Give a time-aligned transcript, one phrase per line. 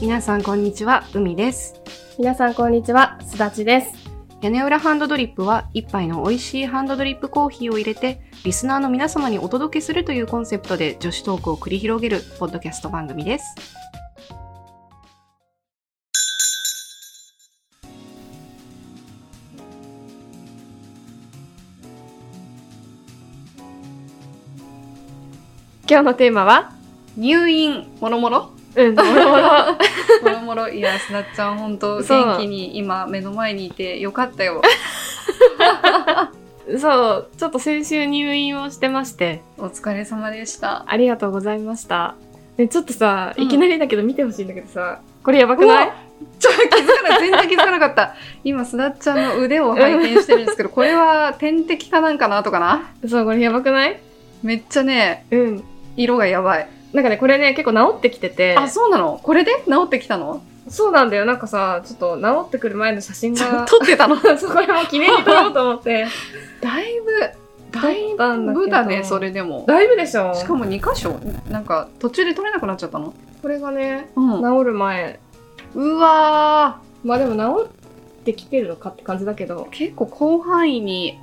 [0.00, 1.80] 皆さんこんにちは、海です。
[2.18, 3.92] 皆さんこんにちは、すだちです。
[4.40, 13.89] 屋根裏ハンドドリップは一杯の美味しいハンドドリップコーヒーを入れてリスナーの皆様にお届けするというコンセプトで女子トークを繰り広げるポッドキャスト番組です。
[25.90, 26.70] 今日のテーマは？
[27.16, 28.52] 入院もろもろ？
[28.76, 29.42] うん、もろもろ。
[30.22, 34.62] もろもろいやすなっちゃん本当そう元気に今目の前にいてよかったよ。
[36.78, 40.84] そう、ちょっと先週入院をしてまして、お疲れ様でした。
[40.86, 42.14] ありがとうございました。
[42.56, 45.92] で、ちょっとさ、うんいきなりだけど見てほしいんだけどさ、これやばくない？
[46.38, 48.14] ちょっと気づかない全然気づかなかった。
[48.44, 52.92] 今すなっちゃんの腕を拝見してるんですけどこれは点滴かなんかなとかな？
[53.08, 53.98] そう、これやばくない？
[54.44, 55.64] めっちゃねうん。
[56.02, 56.68] 色がやばい。
[56.92, 59.20] なんかね、これね、結構治ってきてて、あそうなの？
[59.22, 59.52] これで？
[59.66, 60.42] 治ってきたの？
[60.68, 61.24] そうなんだよ。
[61.24, 64.16] なんかさ、ちょっと治ってくる前の写真が、撮ってたの？
[64.38, 66.06] そう、これも記念に撮ろうと思って。
[66.60, 67.10] だいぶ
[67.72, 68.14] だい
[68.52, 69.64] ぶだねそれでも。
[69.68, 70.34] だいぶでしょ。
[70.34, 73.14] しかも2箇所なんか途中で取れなくなっちゃったの？
[73.42, 74.42] これがね、うん。
[74.42, 75.20] 治る前。
[75.74, 79.64] うわまあでも治ってきてるのかって感じだけど。
[79.64, 79.70] ー。
[79.70, 81.18] 結構広範囲に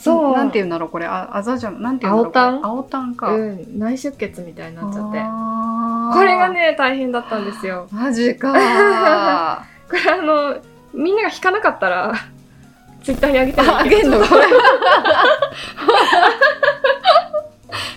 [0.00, 0.32] そう。
[0.34, 1.06] なんて言うんだろうこれ。
[1.06, 1.82] ああざじゃん。
[1.82, 2.70] なんて言うんだろうこれ。
[2.70, 5.18] 青タンか、うん、内出血みたいになっちゃって。
[6.18, 7.86] これがね、大変だったんですよ。
[7.92, 8.52] マジか。
[9.88, 10.56] これあの、
[10.94, 12.14] みんなが引かなかったら、
[13.02, 14.18] ツイッターに上げてーあげんの？
[14.18, 14.44] これ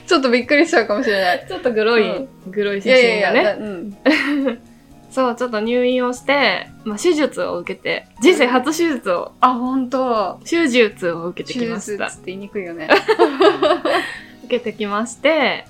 [0.05, 1.45] ちょっとびっくりしちゃうかもしれない。
[1.47, 2.51] ちょっとグロい、うん。
[2.51, 3.43] グロい写いやいやいや真がね。
[3.43, 4.59] だうん
[5.13, 10.39] そう、ちょっと入院をして、まあ、手術を受けて、人生初手術を、あ本当。
[10.43, 12.05] 手術を受けて手きました。
[12.05, 12.89] 術って言いにくいよね。
[14.45, 15.67] 受けてきまして、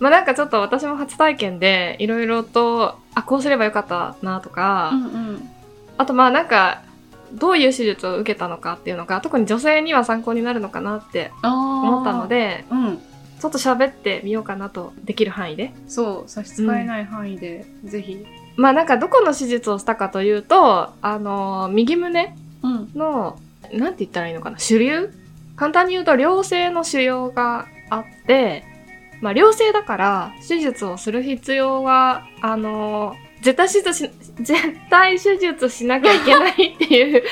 [0.00, 5.50] まあなんかちょっと私も初体験で、いろいろと、あ、こうすればよかったなとか、うんうん。
[5.96, 6.82] あとまあなんか、
[7.32, 12.98] どういう手術を受けたのかっていうのが、特に女性には参考になるのかなって思思ったので、うん。
[13.40, 15.72] ちょっと喋ってみようかなと、できる範囲で。
[15.88, 18.26] そう差し支えない範囲で、ぜひ
[18.56, 22.90] まあなんかどこの手術をしたかというと、あのー右胸うん。
[22.94, 23.38] の、
[23.72, 25.08] なんて言ったらいいのかな、腫瘤
[25.56, 28.64] 簡単に言うと良性の腫瘍があって、
[29.20, 34.10] まあ良性だから手術をする必要は、あのー絶対手術し、
[34.40, 37.22] 絶対手術しなきゃいけないっていう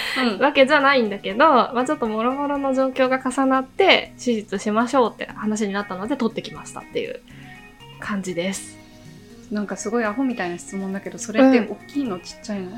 [0.42, 7.20] わけじゃないんだけど、まあちょっともろもろの状況が重なって手術しましょうって話になったので取ってきましたっていう
[7.98, 8.81] 感じです。
[9.52, 11.72] なんかすごいアホみたいな質問だけどそれってうん。
[11.72, 12.70] 大きいのちっちゃいの、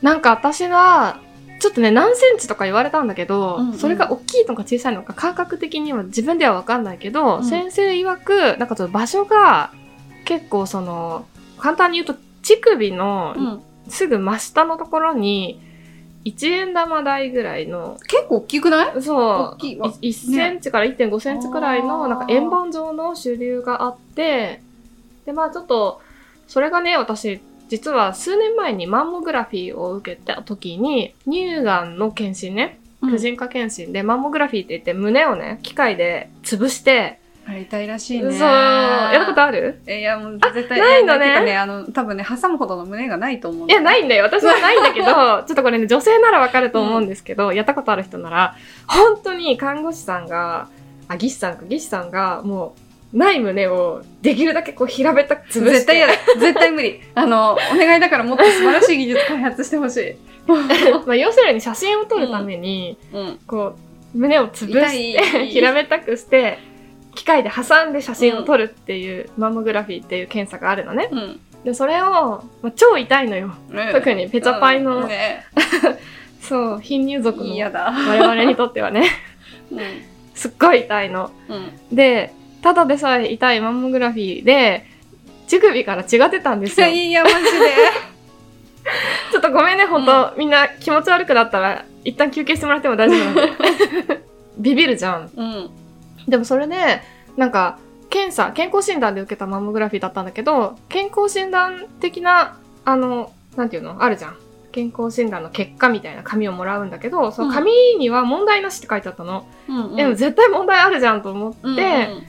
[0.00, 1.20] なんか私は、
[1.60, 3.78] ちょっとね、何センチとか言われたんだけど、うんうん。
[3.78, 7.44] それが大きいのか小さいのか感覚的には自分ではわかんないけど、うん。
[7.44, 9.72] 先生曰く、なんかちょっと場所が
[10.24, 11.26] 結構その、
[11.58, 13.62] 簡単に言うと乳首のうん。
[13.88, 15.60] すぐ真下のところに、
[16.24, 19.02] 1円玉大ぐらいの、結構大きくない？
[19.02, 19.20] そう、
[19.54, 19.92] 大きいわ。
[19.92, 24.62] 1センチから1.5センチくらいの、なんか円盤状の腫瘤があって、
[25.26, 26.00] で、まあちょっと、
[26.46, 39.80] それがね、私、実は数年前にマンモグラフィーを受けた時に、乳がんの検診ね、婦人科検診で、マンモグラフィーって言って胸をね、機械で潰して、あれ痛いらしいそう、ねやったことある？
[39.86, 41.44] えいやもう絶対ないのね。
[41.44, 44.24] ねあの多分ね挟むほどの胸がないと思うんいや、ないいんだよ。
[44.24, 48.54] 私はないんだけど、 ちょっとこれね、女性ならわかると思うんですけど、やったことある人なら、
[48.86, 50.68] 本当に看護師さんが、
[51.08, 52.80] あ、技師さんか、技師さんが、もう、
[53.12, 55.70] ない胸を、できるだけこう、平べったく潰して。
[55.70, 57.00] 絶対嫌だ絶対無理。
[57.14, 60.16] あのお願いだからもっと素晴らしい技術開発してほしい。
[61.06, 63.38] まあ、要するに写真を撮るために、うん。
[63.46, 63.76] こ
[64.14, 65.16] う、胸を潰痛しい。
[65.16, 66.58] て、 平べったくして、
[67.14, 71.08] 機械で挟んで写真を撮るっていう、マンモグラフィーっていう検査があるのね。
[71.12, 71.40] うん。
[71.64, 73.54] で、それを、まあ、超痛いのよ。
[73.92, 75.08] 特にペチャパイのうん。
[75.08, 75.44] ね。
[76.40, 79.06] そう、貧乳族の我々にとってはね、
[79.70, 79.80] うん。
[80.34, 81.30] すっごい痛いの。
[81.48, 81.96] うん。
[81.96, 82.32] で、
[82.62, 84.86] ただでさえ痛いマンモグラフィーで、
[85.48, 86.86] 乳首から血が出たんですよ。
[86.88, 87.42] いやマジで
[89.32, 94.22] ちょっとごめんね、ほんと、みんな気持ち悪くなったら、一旦休憩してもらっても大丈夫なんで。
[94.58, 95.30] ビビるじゃん。
[95.36, 95.70] うん
[96.28, 97.02] でもそれで、
[97.36, 97.78] なんか、
[98.08, 104.02] 検査、健康診断で受けたマンモグラフィーだったんだけど、健康診断的な、あの、なんていうの？
[104.02, 104.36] あるじゃん。
[104.70, 109.46] 健康診断の結果みたいな紙をもらうんだけど、その紙には問題なしって書いてあったの。
[109.68, 112.26] うんでも絶対問題あるじゃんと思って、うんうん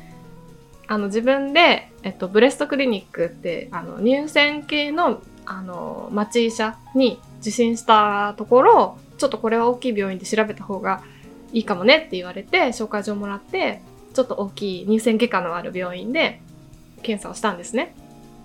[0.87, 11.03] あの自分で、えっと、ブレストクリニックってあの乳腺系のあの町医者に受診したところ、ちょっとこれは大きい病院で調べた方が
[11.51, 13.81] いいかもねって言われて、紹介状もらって、
[14.13, 16.41] ちょっと大きい乳腺外科のある病院で
[17.01, 17.95] 検査をしたんですね。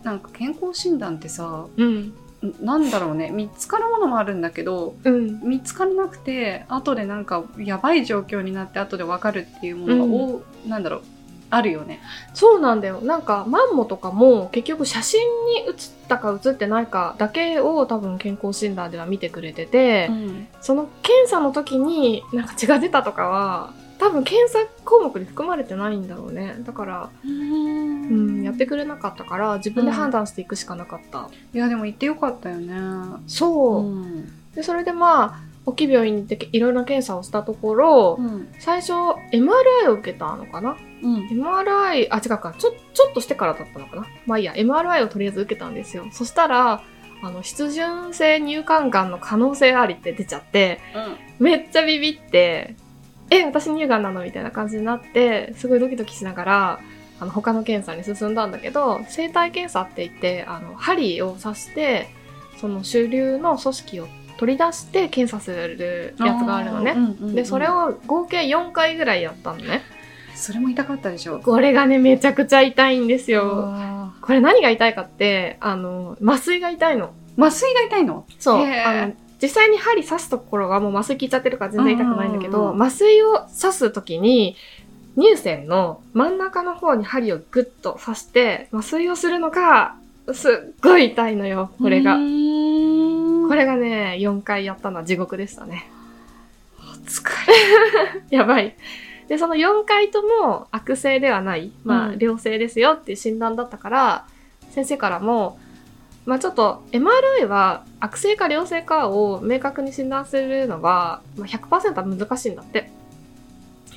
[0.03, 1.97] なんか健康診断ってさうん。
[1.99, 2.15] ん
[2.61, 5.41] なんだろうね見つかるものもあるんだけどうん。
[5.43, 11.03] 見つからなくて後でなんかやばい状況になって後で分かるっていうものが、おなんだろう
[11.51, 12.01] あるよね。
[12.35, 13.01] そうなんだよ。
[13.01, 26.57] なんか、マンモとかも結局写真に写ったか写ってないかだけを多分健康診断では見てくれてて、ん、その検査の時になんか血が出たとかは、多分検査項目に含まれてないんだろうね。
[26.61, 31.29] だから、うん、やってくれなかったから自分で判断していくしかなかった。
[31.53, 32.75] いやでも行ってよかったよね。
[33.27, 33.91] そう。
[33.91, 40.77] んで、それでまあ、大きい病院に行っていろいろな検査をしたところ、うん最初 MRI を受けたのかな？
[41.03, 46.07] うん MRI、あ、違うか、ちょ、ちょっとしてからだったのかなまあいいや、MRI をとりあえず受けたんですよ。
[46.13, 46.83] そしたら、
[47.23, 50.81] あの、湿潤性乳管がんの可能性ありって出ちゃって、
[51.39, 52.77] めっちゃビビって、
[53.31, 56.81] え、私乳がんなのみたいな感じになって、すごいドキドキしながら、
[57.21, 62.09] あの、他の検査に進んだんだけど、生体検査って言って、あの、針を刺して、
[62.61, 64.09] その主流の組織を
[64.39, 66.97] 取り出して検査するやつがあるのね。
[67.35, 69.83] で、それを合計4回ぐらいやったのね。
[70.39, 71.41] それも痛かったでしょ？
[71.41, 73.65] これがね、めちゃくちゃ痛いんですよ。
[73.67, 77.13] あこれ何が痛いかって、あの、麻酔が痛いの。
[77.37, 78.25] ー麻酔が痛いの？
[78.39, 78.63] そう。
[78.65, 84.57] あの、実際に針刺すところがもう麻酔効いちゃってるから全然痛くないんだけど、麻酔を刺すときに、
[85.17, 89.97] 乳腺の真ん中の方に針をグッと刺して、麻酔をするのが、
[90.33, 90.53] すっ
[90.83, 92.15] ごい痛いのよ、これが。
[92.17, 95.89] これがね、4回やったのは地獄でしたね。
[97.07, 97.25] 疲
[98.31, 98.77] れ やばい。
[99.29, 104.27] で、その4回とも悪性ではない、まあ、うん良性ですよっていう診断だったから、
[104.71, 105.59] 先生からも、
[106.25, 112.91] まあちょっと MRI は悪性か良性かを明確に診断するのは、まあ、100%は難しいんだって。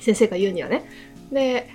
[0.00, 0.84] 先生が言うにはね。
[1.30, 1.68] で、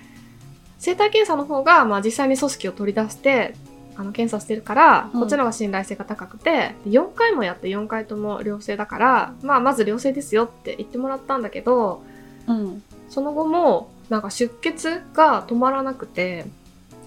[0.80, 3.56] 生体検査の方が、まあ実際に組織を取り出して、
[3.96, 12.04] あの、検査してるから、うんこっちの方が信頼性が高くて、で4回もやって4回とも良性だから、まあまず良性ですよって言ってもらったんだけど、
[12.48, 12.84] うん。
[13.10, 16.46] その後も、なんか出血が止まらなくて、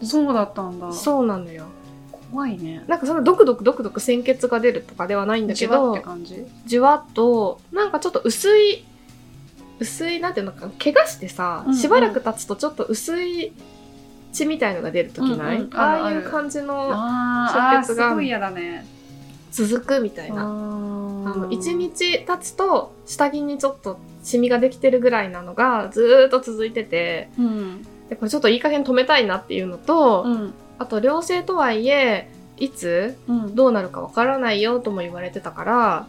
[0.03, 0.93] そうだったんだ。
[0.93, 1.65] そうなのよ。
[2.31, 2.85] 怖いね。
[2.87, 5.99] なんかそのドクドクドクドク鮮血が出るとかではないんだけど
[6.67, 8.85] じわっと、なんかちょっと薄い、
[9.79, 13.53] 薄い、なんていうのかな、怪我してさ、うんうんしばらく経つとちょっと薄い
[14.33, 18.15] 血みたいのが出るときない、うんうんああいう感じの出血が。
[19.51, 20.43] 続くみたいな。
[20.43, 27.83] あの、1日経つと、下着にちょっとシミができてるぐらいなのがずーっと続いてて、うん。
[28.09, 30.55] でこれちょっといい加減止めたいなっていうのと、うん。
[30.79, 33.55] あと良性とはいえ、いつうん。
[33.55, 36.07] どうなるかわからないよとも言われてたから、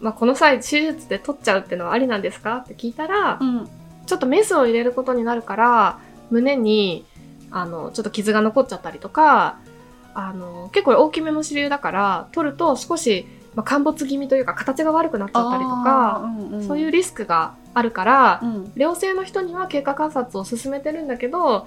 [0.00, 3.68] まあ、この際手術で取っちゃうってのはありなんですかって聞いたら、うん。
[4.06, 5.98] ちょっとメスを入れることになるから、
[6.30, 7.04] 胸に、
[7.50, 9.58] あの、ちょっと傷が残っちゃったりとか、
[10.14, 16.30] あの、結構大きめの支流だから、取ると少し、まあ、陥没気味というか、形が悪くなっちゃったりとか、
[16.66, 18.72] そういう理リスクがあるから、うん。
[18.76, 21.66] 良性の人には経過観察を進めてるんだけど、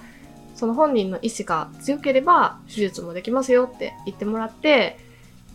[0.56, 4.98] その本人の意思が強ければ手術もできますよって言ってもらって、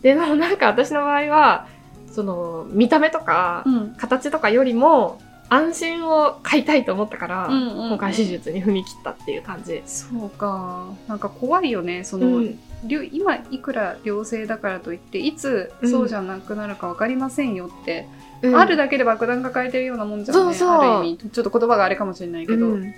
[0.01, 1.67] でもなんか私の場合は、
[2.11, 3.95] その見た目とかうん。
[3.95, 5.19] 形とかよりも
[5.49, 9.81] 安心を買いたいと思ったから、うんうんうん今回手術に踏み切ったっていう感じ。
[9.85, 10.85] そうか。
[11.07, 12.05] なんか怖いよね。
[12.05, 15.89] その、うん今いくら良性だからといっていつうん。
[15.89, 18.07] そうじゃなくなるか分かりませんよって、
[18.41, 18.55] うん。
[18.55, 20.69] あるだけで爆弾抱えてるようなもんじゃんねそうそう。
[20.69, 21.29] ある意味。
[21.29, 22.93] ちょっと言葉があれかもしれないけど、うん。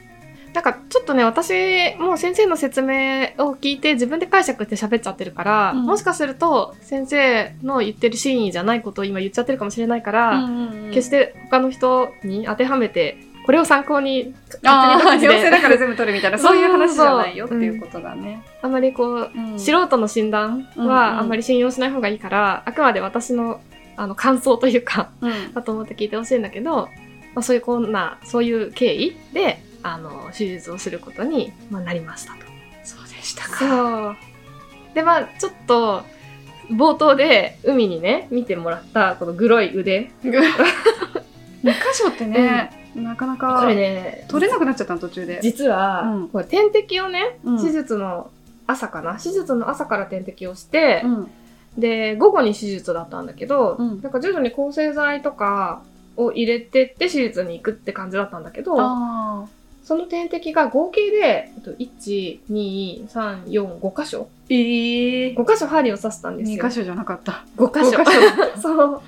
[0.53, 5.85] なんかちょっとね、私もう先生の説明を聞いて自分で解釈して喋っちゃってるから、うん。
[5.85, 10.47] もしかすると先生の言ってる真意じゃないことを今言っちゃってるかもしれないから、
[10.91, 14.33] 決して他の人に当てはめて、これを参考に
[14.65, 19.59] ああ陽性だから全部取るみたいなそういう話じゃないよっていうことだね、あまりこう、うん。
[19.59, 20.89] 素人の診断うんうん。
[20.89, 23.61] はあんまり信用しない方がいいから、あくまで私の
[23.95, 25.53] あの感想というか、うん。
[25.53, 26.89] だと思って聞いてほしいんだけど、
[27.35, 32.39] まあ、そういうこんな、そういう経緯で、あの、手術をすることに、まあ、なりましたと。
[32.83, 33.57] そうでしたか。
[33.57, 34.15] そう。
[34.95, 36.03] で、まあ、ちょっと、
[36.71, 40.11] 冒頭で海にね、見てもらった、このグロい腕。
[40.23, 40.31] 2
[41.63, 48.29] 箇所ってね、なかなかこれね、取れなくなっちゃったの途中で、実は、うんこれ点滴をね、うん手術の
[48.67, 49.15] 朝かな？
[49.19, 51.31] 手術の朝から点滴をして、うん
[51.77, 55.81] で、午後に手術だったんだけど、うんなんか徐々に抗生剤とか
[56.17, 59.45] を入れてって手術に行くって感じだったんだけど、あ
[59.83, 66.63] その点滴が合計で、えっと、1、2、3、4、5箇所ええ ?5 箇所針を刺したんですよ。
[66.63, 67.43] 2箇所じゃなかった。
[67.57, 68.01] 5箇所。
[68.01, 68.11] 5箇
[68.61, 69.01] そう。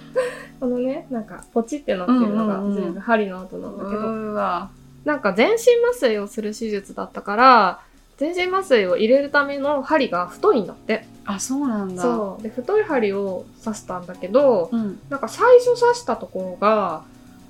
[0.66, 4.72] このね、なんか、ポチってなってるのがうんうんうん全部針の跡なんだけど、うわ。
[5.04, 5.58] なんか全身
[5.88, 7.82] 麻酔をする手術だったから、
[8.18, 11.06] 全身麻酔を入れるための針が太いんだって。
[11.26, 12.02] あ、そうなんだ。
[12.02, 12.44] そう。
[12.44, 14.76] で、太い針を刺したんだけど、う。
[14.76, 15.00] ん。
[15.10, 17.04] なんか最初刺したところが、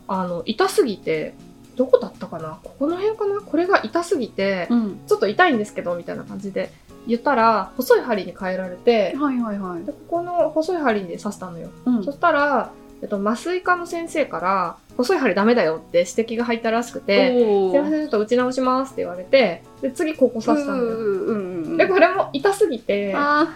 [0.09, 1.33] あの、痛すぎて、
[1.77, 2.59] どこだったかな？
[2.63, 3.39] ここの辺かな？
[3.39, 4.99] これが痛すぎて、うん。
[5.07, 6.71] ちょっと痛いんですけど、みたいな感じで
[7.07, 9.93] 言ったら、細い針に変えられて、はいはいはいで。
[9.93, 11.69] ここの細い針で刺したのよ。
[11.85, 12.71] うんそしたら、
[13.05, 21.77] えっと、麻酔科の先生から、細い針ダメだよって指摘が入ったらしくて、おすいません、ちょっと打ち直しますって言われて、で、次ここ刺したんうんうん。
[21.77, 23.53] で、これも痛すぎて、あ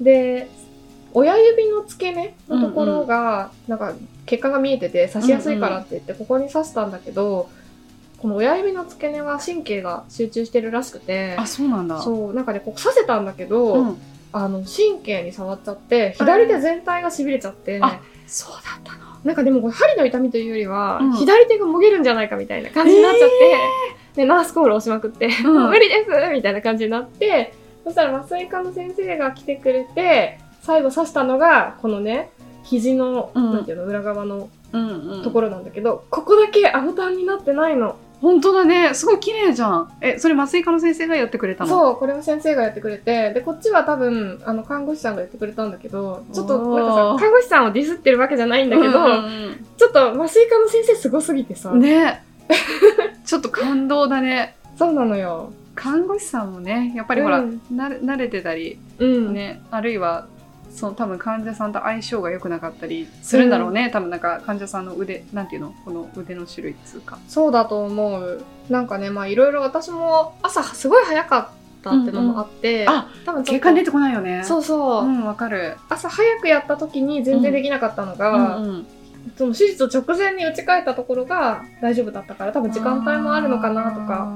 [0.00, 0.48] で、
[1.12, 3.92] 親指の付け根のところが、なんか、
[4.24, 7.50] 血管が見えてて刺しやすいからって言って、ここに刺したんだけど、
[8.16, 12.00] この親指の付け根は神経が集中してるらしくてー、あ、そうなんだ。
[12.00, 13.98] そう、なんかね、ここ刺せたんだけど、うん。
[14.32, 19.10] あの、神経に触っちゃって、左手全体が痺れちゃって、あそうだったの。
[19.24, 23.28] なんかでもこれ針の痛みというよりは、うん左手がもげるんじゃないかみたいな感じになっちゃっ
[24.14, 27.52] て、で、ナースコール押しまくって、 無理ですみたいな感じになって、
[27.84, 32.30] そしたら麻酔科の先生が来てくれて、最後刺したのが、このね、
[32.62, 34.48] 肘の、うんなんていうの、裏側の。
[35.24, 37.96] ところなんだけど、ここだけアボタンになってないの。
[38.20, 38.92] 本当だね。
[38.94, 39.92] すごい綺麗じゃん。
[40.00, 41.66] え、それ麻酔科の先生がやってくれたの？
[41.66, 41.70] う。
[41.70, 52.22] そう、これは先生がやってくれて、で、こっちは多分、あの、看護師さんがやってくれたんだけど、ちょっと、なんかさ、看護師さんをディスってるわけじゃないんだけど、うんちょっと麻酔科の先生すごすぎてさ、うんね。
[53.24, 54.56] ちょっと感動だね。
[54.76, 55.52] そうなのよ。
[55.74, 59.32] 看護師さんもね、やっぱりほら、うん慣れてたり、うん。
[59.32, 60.26] ね、あるいは、
[60.70, 63.90] その多分患者さんと相性が良くなかったりするんだろうね。
[63.90, 67.18] 多分なんか患者さんの腕、なんていうのこの腕の種類っつうか。
[67.28, 68.42] そうだと思う。
[68.68, 74.42] なんかね、まあいろいろ私も朝すごい早かったってのもあって、あ、多分ちょっと結果出てこないよね。
[74.44, 75.76] そうそう、うん、わかる。
[75.88, 78.86] 朝早くやった時に全然できなかったのが、うんうん
[79.36, 84.32] その手術直前に打ち替えたところが大丈夫だったから多分時間帯もあるのかなとか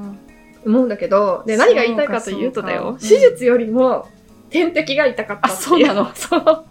[0.66, 4.08] 思うんだけど、で、何が言いたいかというとだよ、手術よりも
[4.54, 6.14] 点滴が痛かったあそうなの？
[6.14, 6.64] そう。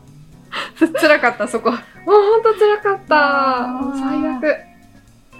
[1.01, 1.69] 辛かった、そこ。
[2.05, 3.67] ほんと辛かった。
[3.99, 4.57] 最悪。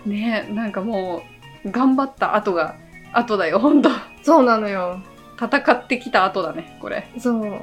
[0.06, 1.24] ねなんかも
[1.64, 2.76] う、頑張った後が、
[3.14, 3.90] 後だよ、ほんと。
[4.24, 5.00] そうなのよ。
[5.40, 7.08] 戦ってきた後だね、これ。
[7.18, 7.62] そう。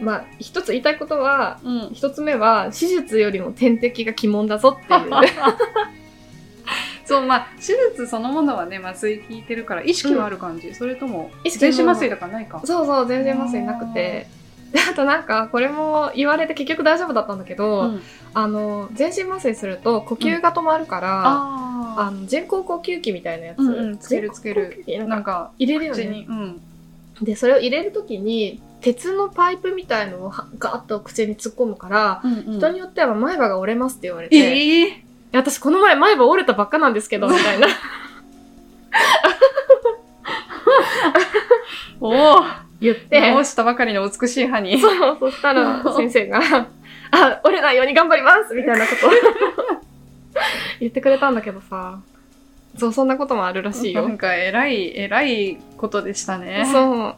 [0.00, 1.90] まあ、一つ言いたいことは、うん。
[1.92, 5.10] 一つ目は、手術よりも点滴が鬼門だぞっていう。
[7.08, 10.74] そう、まあ、手術そのものはね、麻酔効いてるから、意識はある感じ。
[10.74, 12.60] それとも、全身麻酔とかないか。
[12.64, 14.26] そうそう、全然麻酔なくて。
[14.72, 18.02] で、あとなんか、これも言われて結局大丈夫だったんだけど、うん
[18.34, 24.84] あの、全身麻酔すると呼吸が止まるから、ああの人工呼吸器みたいなやつ、うんうんつけるつける。
[25.08, 26.26] なんんか、入れるよね。
[26.28, 26.60] うん。
[27.22, 34.96] で、それを入れるときに、鉄のパイプみたいのをはガーッと口に突っ込むから、うんうん人によっては前歯が折れますって言われて、ええいや
[35.32, 37.68] 私この前前歯折れたばっかなんですけど、 みたいな。
[42.00, 42.42] おお
[42.80, 44.80] 言って、直したばかりの美しい歯に。
[44.80, 46.40] そう、そしたら 先生が、
[47.10, 49.10] あ、折れないように頑張りますみたいなことを
[50.80, 51.98] 言ってくれたんだけどさ、
[52.76, 54.18] そう、そんなこともあるらしいよなん。
[54.18, 56.68] か、偉い、偉いことでしたね。
[56.70, 57.14] そう。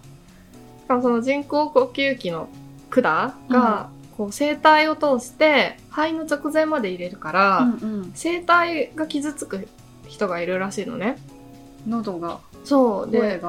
[0.85, 2.49] しかもその人工呼吸器の
[2.89, 3.89] 管が、
[4.21, 8.13] こう、声帯を通して、肺の直前まで入れるから、うんうん。
[8.13, 9.67] 声帯が傷つく
[10.09, 11.17] 人がいるらしいのね。
[11.89, 13.11] 喉が、そう。
[13.11, 13.41] で。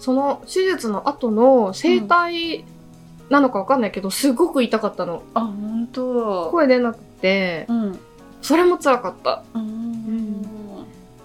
[0.00, 2.64] その手術の後の声帯
[3.28, 5.22] なのかわかんないけど、すごく痛かったの。
[5.34, 6.48] あ、ほんと。
[6.50, 7.98] 声出なくて、うん。
[8.42, 9.44] それも辛かった。
[9.54, 10.44] うん。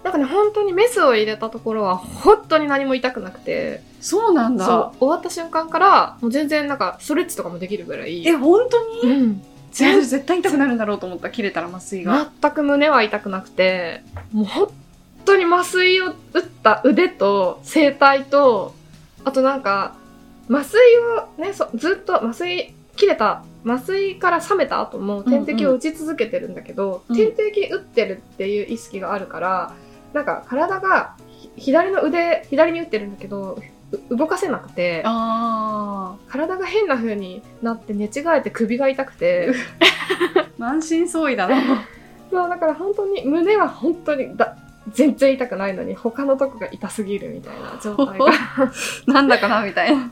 [0.06, 4.64] なんかね、本当にメスを入れたところは、本当に何も痛くなくて、そうなんだ。
[4.64, 8.26] そう、終わった瞬間から、もう全然なんか、ストレッチとかもできるぐらい。
[8.28, 9.12] え、本当に？
[9.12, 9.42] うん。
[9.72, 11.32] 全然絶対痛くなるんだろうと思った。
[11.32, 12.30] 切れたら麻酔が。
[12.40, 14.68] 全く胸は痛くなくて、もう本
[15.26, 18.76] 当に麻酔を打った腕と声帯と、
[19.24, 19.96] あとなんか、
[20.48, 29.74] 麻酔をね、そずっと麻酔、切れた、麻酔から冷めた後も点滴を打ち続けてるんだけど、うん点滴打ってるっていう意識があるから、
[30.16, 33.60] なんか体がひ左の腕、左に打ってるんだけど、
[34.10, 39.52] う動かせなくて、あ体が変な風になって寝違えて首が痛くて、
[40.38, 40.48] あ。
[40.58, 41.86] 満身創痍だな。
[42.32, 44.58] そう、だから本当に、胸は本当にだ、
[44.94, 48.26] 全然痛くないのに、他のとこが痛すぎるみたいな状態が
[49.14, 50.10] なんだかなみたいな。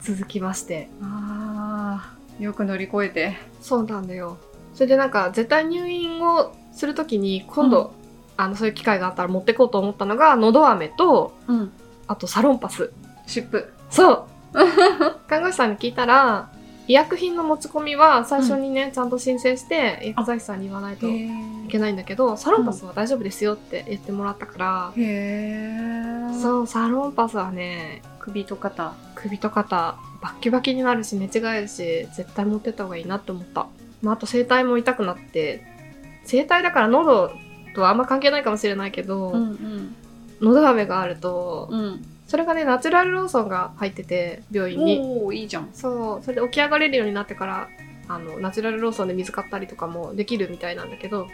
[0.00, 0.88] 続きまして。
[1.02, 2.42] ああ。
[2.42, 3.36] よく乗り越えて。
[3.60, 4.38] そうなんだよ。
[4.74, 7.92] それでなんか、絶対入院をするときに、今度、
[8.44, 11.72] あのそういう機会があったら持ってこうと思ったのがのど飴とうん。
[12.06, 12.90] あとサロンパス
[13.26, 13.72] 湿布。
[13.88, 14.24] そう
[15.28, 16.50] 看護師さんに聞いたら
[16.88, 21.30] 医薬品の持ち込みは最初にね、ちゃんと申請して薬剤師さんに言わないといへ
[21.68, 26.34] けないんだけどサロンパスは大丈夫ですよって言ってもらったから、へう。
[26.34, 28.94] そうサロンパスはね首と肩。
[29.14, 33.66] 首と肩バッキバキになるし寝違えるし絶対持ってった方がいいなって思った、
[34.02, 35.64] まあ、あと声帯も痛くなって
[36.28, 37.30] 声帯だから喉
[37.74, 39.94] とはあんま関係ないかもしれないけど、ん
[40.40, 42.04] 喉飴があると、うん。
[42.26, 45.68] それがねナチュラルローソンが入ってて病院におおいいじゃん。
[45.72, 47.68] そうそれで起き上がれるようになってから
[48.08, 51.26] あのナチュラルローソンで水買ったりとかもできるみたいなんだけど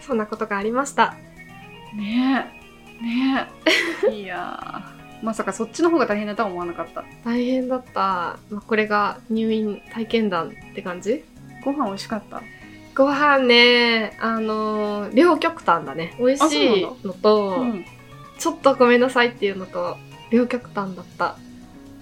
[0.00, 1.16] そんなことがありました
[1.96, 2.48] ね
[3.00, 3.04] え。
[3.04, 3.48] ね
[4.06, 4.10] え。
[4.14, 5.24] いやー。
[5.24, 7.02] まさかそっちの方が大変だとは思わなかった。
[7.24, 11.24] 大変だった、まあ、これが入院体験談って感じ？
[11.64, 12.42] ご飯美味しかった？
[12.98, 16.16] ご飯ねあの両極端だね。
[16.18, 17.84] 美味しいのと、うん。
[18.40, 19.96] ちょっとごめんなさいっていうのと
[20.30, 21.36] 両極端だった。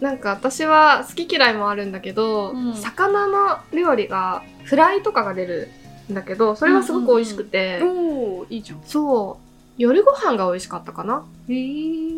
[0.00, 2.74] なんか私は好き嫌いもあるんだけど、うん。
[2.74, 5.68] 魚の料理がフライとかが出る
[6.10, 8.80] んだけどそれはすごく美味しくて、おおいいじゃん。
[8.86, 9.45] そう
[9.78, 11.24] 夜ご飯が美味しかったかな？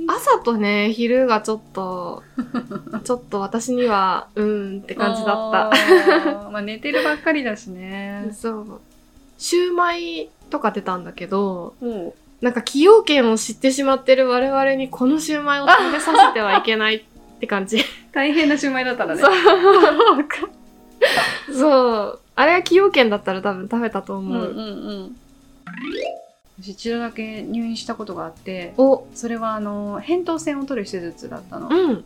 [0.09, 2.23] 朝とね昼がちょっと
[3.05, 5.71] ちょっと私にはうーんって感じだった
[6.45, 6.51] た。
[6.51, 8.31] まあ寝てるばっかりだしね。
[8.35, 8.81] そう
[9.39, 17.03] シューマイとか出たんだけどおなんか崎陽軒を知ってしまってる我々にこのシューマイを食べさせてはいけないっ
[17.41, 19.21] て感じ 大変なシューマイだったらね。
[19.21, 19.33] そう
[21.53, 24.67] そうあれが崎陽軒だったら多分食べたと思う、うんうんう
[25.09, 25.17] ん。
[26.61, 29.07] 私一度だけ入院したことがあって、お。
[29.15, 31.69] それはあの、扁桃腺を取る手術だったの。
[31.69, 32.05] うん。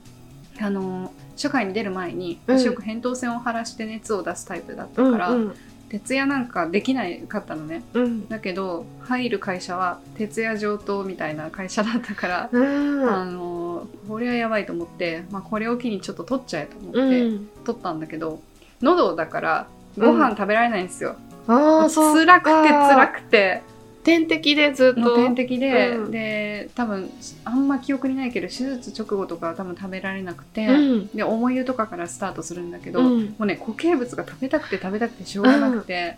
[0.61, 2.59] あの、社会に出る前に、うん。
[2.59, 5.54] 私よく扁桃腺を腫らして熱を出すタイプだったうんから、うん
[5.92, 7.82] 徹夜なんかできないかったのね。
[7.92, 8.26] うん。
[8.26, 13.11] だけど、入る会社は徹夜上等みたいな会社だったから、うん。
[13.11, 17.49] あの、これはやばいと思って、まあこれを機にちょっと取っちゃえと思って、うん。
[17.66, 18.40] 取ったんだけど、
[18.80, 19.66] 喉だから、
[19.99, 21.16] ご飯食べられないんですよ。
[21.47, 23.62] ああそう辛くて辛くて。
[24.04, 25.00] 点滴でずっと。
[25.00, 26.11] の点滴で、うん。
[26.11, 27.10] で多分
[27.45, 31.06] あんま記憶にないけど手術直後とかは多分食べられなくて、うん。
[31.08, 33.25] で重湯とかからスタートするんだけど、うん。
[33.26, 36.17] もうね固形物が食べたくて食べたくてしょうがなくて、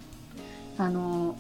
[0.79, 1.37] あの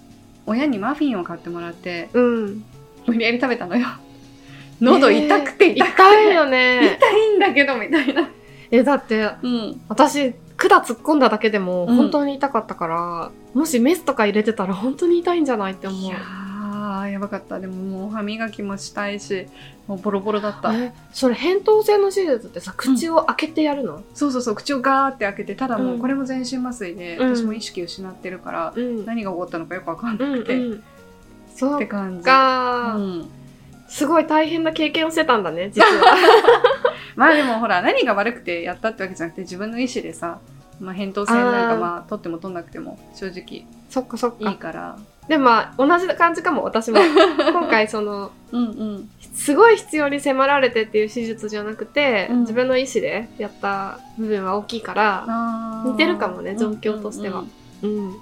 [0.46, 2.64] 親にマフィンを買ってもらってうん。
[3.06, 3.86] 無理やり食べたのよ。
[4.80, 6.98] 喉痛くてえー痛くて、痛いよね。
[6.98, 8.28] 痛いんだけどみたいな、
[8.70, 10.34] えだってうん、私
[10.68, 11.96] 管突っ込んだだけでもうん。
[11.96, 16.00] 本当に痛かったから、もしメスとか入れてたら 本当に痛いんじゃないって思う。
[16.02, 17.58] いやーやばかった。
[17.60, 19.46] でももう歯磨きもしたいし
[19.86, 20.72] もうボロボロだった。
[20.74, 24.02] えそれ扁桃腺の手術ってさ口を開けてやるの？
[24.14, 25.98] そうそうそう口をガーって開けてただもううん。
[26.00, 27.36] これも全身麻酔で、うん。
[27.36, 29.04] 私も意識失ってるから、うん。
[29.06, 30.82] 何が起こったのかよくわかんうなんくて、うん
[31.56, 32.24] そうって感じ。
[32.24, 33.28] か、うん。
[33.86, 36.16] すごい大変な経験をしてたんだね実は。
[37.14, 40.40] まあでもほら何が悪くてやったってわけじゃなくて自分の意思でさ、
[40.80, 43.66] まあ、扁桃腺なんかまあ取っても取んなくても正直。
[43.90, 44.50] そっかそっか。
[44.50, 44.98] いいから。
[45.28, 46.98] でもまあ同じ感じかも私も。
[47.52, 49.10] 今回そのうんうん。
[49.34, 52.40] すごい必要に迫られてっていう手術じゃなくて、うん。
[52.40, 57.44] 自分の意思でやった部分は大きいから、似てるかもね状況としては。
[57.82, 58.16] うん。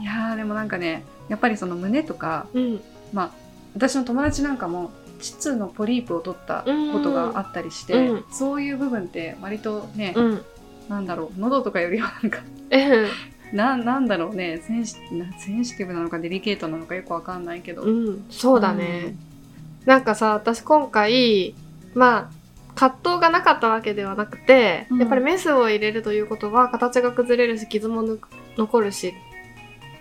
[0.00, 2.80] いやーでもなんかねやっぱりその胸とかうん。
[3.12, 3.30] まあ
[3.74, 4.90] 私の友達なんかも
[5.20, 8.24] 膣のポリープを取ったことがあったりして、うん。
[8.30, 10.44] そういう部分って割とね、うん
[10.88, 13.06] なんだろう喉とかよりはなんかえ
[13.52, 14.58] ななんだろうね。
[14.58, 18.24] センシなセンシティブなのかデリケートなのかよくわかんないけど、うん。
[18.30, 19.14] そうだね、
[19.86, 21.54] なんかさ私今回
[21.94, 22.38] まあ
[22.74, 24.98] 葛藤がなかったわけではなくて、うん。
[24.98, 28.20] やっぱりメスを入れるということは形が崩れるし傷もぬ
[28.56, 29.14] 残るし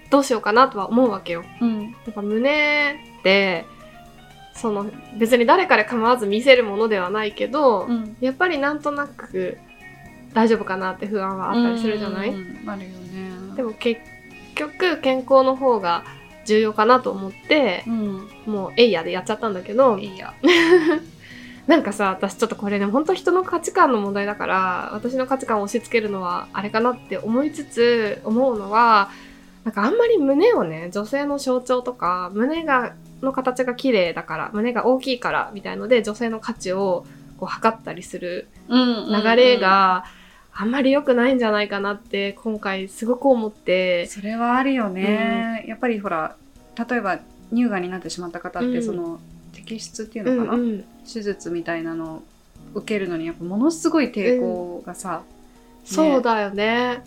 [0.09, 1.43] どうしようかなとは思うわけよ。
[1.61, 1.81] うん。
[1.83, 3.65] やっぱ胸って
[4.53, 8.17] その別に誰かで構わず見せるものではないけど、うん。
[8.19, 9.57] やっぱりなんとなく
[10.33, 13.55] 大丈夫かなって不安はあったりするじゃない、うんあるよね。
[13.55, 14.01] でも結
[14.55, 16.03] 局健康の方が
[16.45, 18.29] 重要かなと思ってうん。
[18.45, 19.99] もうエイヤでやっちゃったんだけど
[21.67, 29.09] なんかさ私ちょっとこれね本当人の価値観の問題だから私の価値観を押し付けるのはあれかなって思いつつ思うのは
[29.65, 37.05] なんかあんまり胸をね女性の象徴とか胸がの形が綺麗だから胸が大きいからみたいので女性の価値を
[37.37, 40.05] こう測ったりする流れが
[40.59, 44.07] あんまり良くないんじゃないかなって今回すごく思って。
[44.07, 46.35] それはあるよね、やっぱりほら
[46.89, 47.19] 例えば
[47.51, 48.83] 乳がんになってしまった方って、うん。
[48.83, 49.19] その
[49.53, 52.23] 摘出っていううんのかな、うん手術みたいなのを
[52.73, 55.21] 受けるのにやっぱものすごい抵抗がさ、
[55.85, 57.03] そうだよね。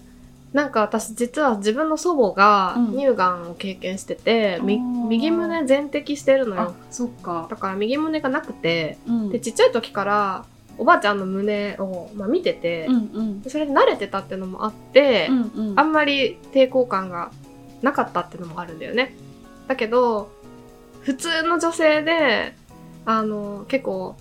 [0.53, 2.93] なんか私実は自分の祖母がうん。
[2.93, 5.09] 乳がんを経験してて、みあー。
[5.09, 6.75] 右胸全摘してるのあよ。
[6.91, 7.47] そっか。
[7.51, 9.29] だから右胸がなくて、うん。
[9.31, 10.45] で、ちっちゃい時から
[10.81, 13.43] おばあちゃんの胸を、まあ、見てて、うんうん。
[13.47, 15.79] それで慣れてたっていうのもあって、うんうん。
[15.79, 17.31] あんまり抵抗感が
[17.83, 19.15] なかったっていうのもあるんだよね。
[19.69, 20.31] だけど、
[21.03, 22.55] 普通の女性で、
[23.05, 24.17] あの、結構、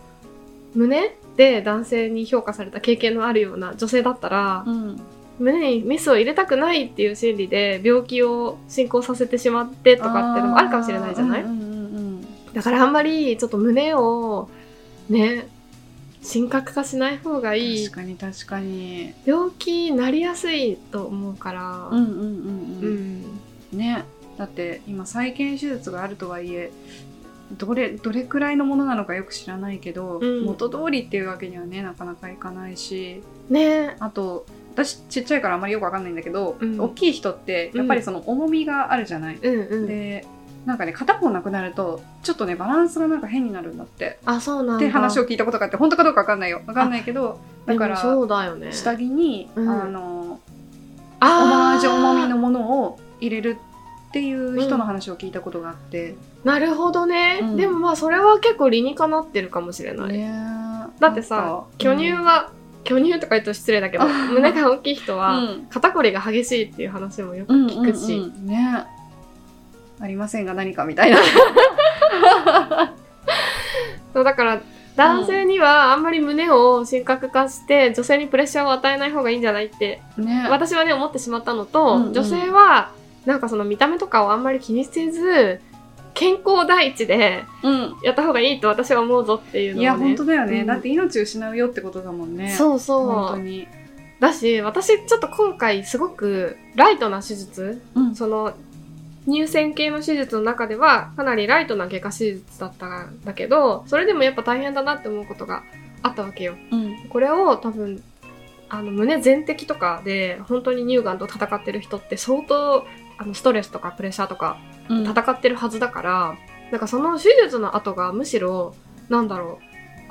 [0.76, 5.02] 胸で男性に評価された経験のあるような女性だったら、うん。
[5.40, 11.66] 胸にメスを入れたくないっていう心理で病気を進行させてしまってとかっていうのもあるかもしれないじゃない、うんうんう
[12.20, 12.54] ん。
[12.54, 14.50] だからあんまりちょっと胸を
[15.08, 15.48] ね
[16.22, 17.86] 深刻化しない方がいい。
[17.86, 19.14] 確かに確かに。
[19.26, 21.90] 病気になりやすいと思うから。
[21.92, 23.78] うんうんうんううんん。
[23.78, 24.04] ね。
[24.38, 26.72] だって今再建手術があるとはいえ
[27.58, 30.46] どれどれくらいのものなのかよく知らないけど、うん。
[30.46, 33.22] 元通りっていうわけにはねなかなかいかないし。
[33.50, 33.96] ね。
[34.00, 36.80] あと私ちっちゃいからあんまりよくわかんないんだけど、うん。
[36.80, 39.88] 大きい人ってやっぱりその重みがあるじゃない、うんうん。
[39.88, 40.26] で
[40.70, 44.20] なんかね片方なくなるとちょっとねバランスがなんか変になるんだって。
[44.24, 44.76] あそうなんだ。
[44.76, 46.62] って話を聞いたことがあって本当かどうかわかんないよ。
[46.68, 48.72] わかんないけどだからそうだよね。
[48.72, 49.70] 下着に、うん。
[49.70, 50.40] あのオ
[51.22, 53.58] あマージュ重みのーものを入れる
[54.10, 57.56] っていう人の話を聞いたことがあって、なるほどね、うん。
[57.58, 60.32] でもまあそれは結構理にかなってるかもしれない、ね
[61.00, 62.52] だってさ巨乳は、
[62.84, 65.68] 巨乳とか言うと失礼だけど胸が大きい人は、うん。
[65.70, 68.46] 肩こりが激しいっていう話もよくうん聞くし、うんうん。
[68.46, 68.86] ね
[70.02, 71.18] ありませんが何かみたいな。
[74.14, 74.62] そうだから
[74.96, 80.48] 男性にはあんまり胸を深刻化して女性にプレッシャーを与えない方がいいんじゃないってね。
[80.50, 82.14] 私はね思ってしまったのと、うんうん。
[82.14, 82.92] 女性は
[83.26, 85.62] なんかその見た目とかをあんまり気にせず
[86.14, 87.96] 健康第一でうん。
[88.04, 89.82] やった方がいいと私は思うぞっていうのをね。
[89.84, 90.66] いや本当だよね、うん。
[90.66, 92.52] だって命失うよってことだもんね。
[92.52, 93.08] そうそう。
[93.08, 93.68] 本当に。
[94.20, 98.16] だし私ちょっと今回すごくライトな手術うん。
[98.16, 98.54] その
[99.28, 105.64] 乳腺系の手術の中ではかなりライトな外科手術だったんだけどそれでもやっぱ大変だなって思うことが
[106.02, 106.56] あったわけよ。
[106.72, 106.98] うん。
[107.10, 108.02] これを多分
[108.70, 112.86] あの胸全摘とかで本当に乳がんと戦ってる人って相当
[113.18, 115.08] あのストレスとかプレッシャーとかうん。
[115.08, 116.38] 戦ってるはずだから、
[116.72, 118.76] なんかその手術の後がむしろ
[119.10, 119.60] なんだろ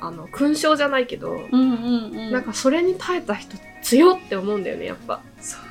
[0.01, 2.31] うあの勲章じゃないけど、うんうんうん。
[2.31, 5.21] なんかそれに耐えた人強って思うんだよねやっぱ。
[5.41, 5.68] そうか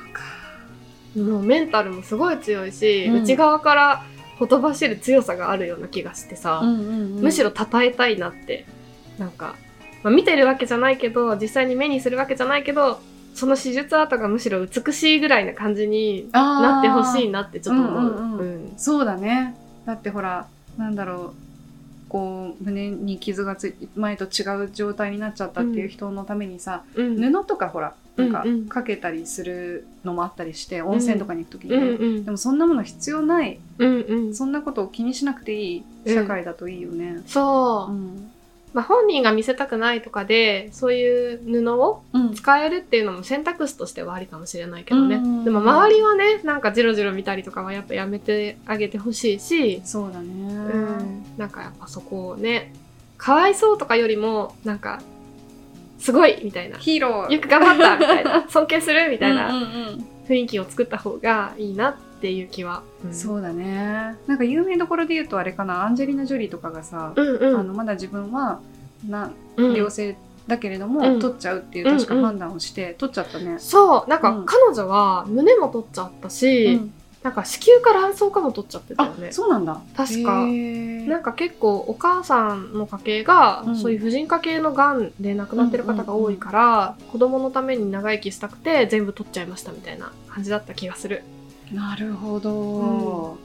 [1.15, 3.23] もうメンタルもすごい強いし、うん。
[3.23, 4.03] 内側から
[4.37, 8.65] ほとばしる強さがあるような気がしてさ、うんうんうんむしろ称えたいなって。
[9.17, 9.55] なんか、
[10.01, 13.01] まあ、見てるわけじゃないけど実際に目にするわけじゃないけど
[13.35, 18.01] その手術跡がむしろ美しいぐらいな感じにななってほしいなってちょっと思う。
[18.01, 18.39] うんうんうん。
[18.39, 18.73] うん。
[18.77, 19.55] そうだね。
[19.85, 21.49] だってほらなんだろう。
[22.09, 27.31] こう胸に傷がつい前と違う状態になっちゃったっていう人のためにさ、うん。
[27.31, 28.65] 布とかほらなんかうんうん。
[28.67, 32.25] かけたりするのもあったりして、温泉とかに行く時にうね、んうん。
[32.25, 33.59] でもそんなもの必要ない。
[33.77, 34.35] うんうん。
[34.35, 37.21] そんなことを気にしなくていい社会だといいよね。
[37.25, 38.31] そう、うん。
[38.71, 42.33] まあ、本人が見せたくないとかでそういう布をうん。
[42.35, 45.43] 使えるっていうのも選択肢としてはありかもしれないけどね、うん。
[45.43, 50.27] でも周りはねなんかジロジロ見たりとかはやっぱやめてあげてほしいし、そうだね。
[50.53, 52.71] うん、なんかやっぱそこをね
[53.17, 55.01] かわいそうとかよりもなんか
[55.99, 56.77] すごいみたいな。
[56.77, 57.29] ヒーロー。
[57.29, 58.45] よく頑張ったみたいな。
[58.49, 60.07] 尊敬するみたいうんなうんうん。
[60.27, 63.13] 雰囲気を作った方がいいなっていう気は、うん。
[63.13, 64.15] そうだね。
[64.27, 65.85] なんか有名どころで言うとあれかな。
[65.85, 67.59] アンジェリーナ・ジョリーとかがさ、うんうん。
[67.59, 68.59] あのまだ自分は
[69.07, 69.73] なうん。
[69.75, 70.15] 良性
[70.47, 71.19] だけれども、うん。
[71.19, 73.55] 取っちゃうっていう確か判断をして、取っちゃったね。
[73.59, 74.09] そう。
[74.09, 74.45] なんかうん。
[74.45, 79.81] 彼女は胸も取っちゃったし、うんなんか子宮か卵巣かも取っちゃってたあよねそうなんだ。
[79.95, 91.23] 確かなんか結構お母さんの家系が、うんそういう婦人科系のがんで亡くなってる方が多いから、子供のために長生きしたくて全部取っちゃいましたみたいな感じだった気がする。
[91.73, 93.37] なるほど。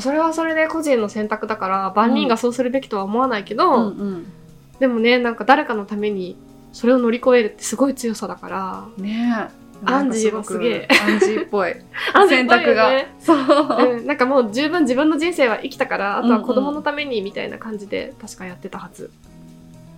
[0.00, 4.32] それはそれで個人の選択だから万人がそうするべきとは思わないけど、うんうん
[4.78, 6.36] でもねなんか誰かのために
[6.72, 9.67] それを乗り越えるってすごい強さだからねえ。
[9.84, 10.88] アンジーはすげえ。
[10.90, 11.74] アンジーっぽい。
[12.12, 12.90] あ選択が。
[12.90, 13.38] ねそう。
[13.38, 19.10] うん、なんかもう十分自分の人生は生きたからあとは子供のためにみたいな感じで確かやってたはず。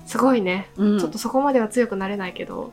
[0.07, 0.99] すごいね、うん。
[0.99, 2.73] ちょっとそこまでは強くなれないけど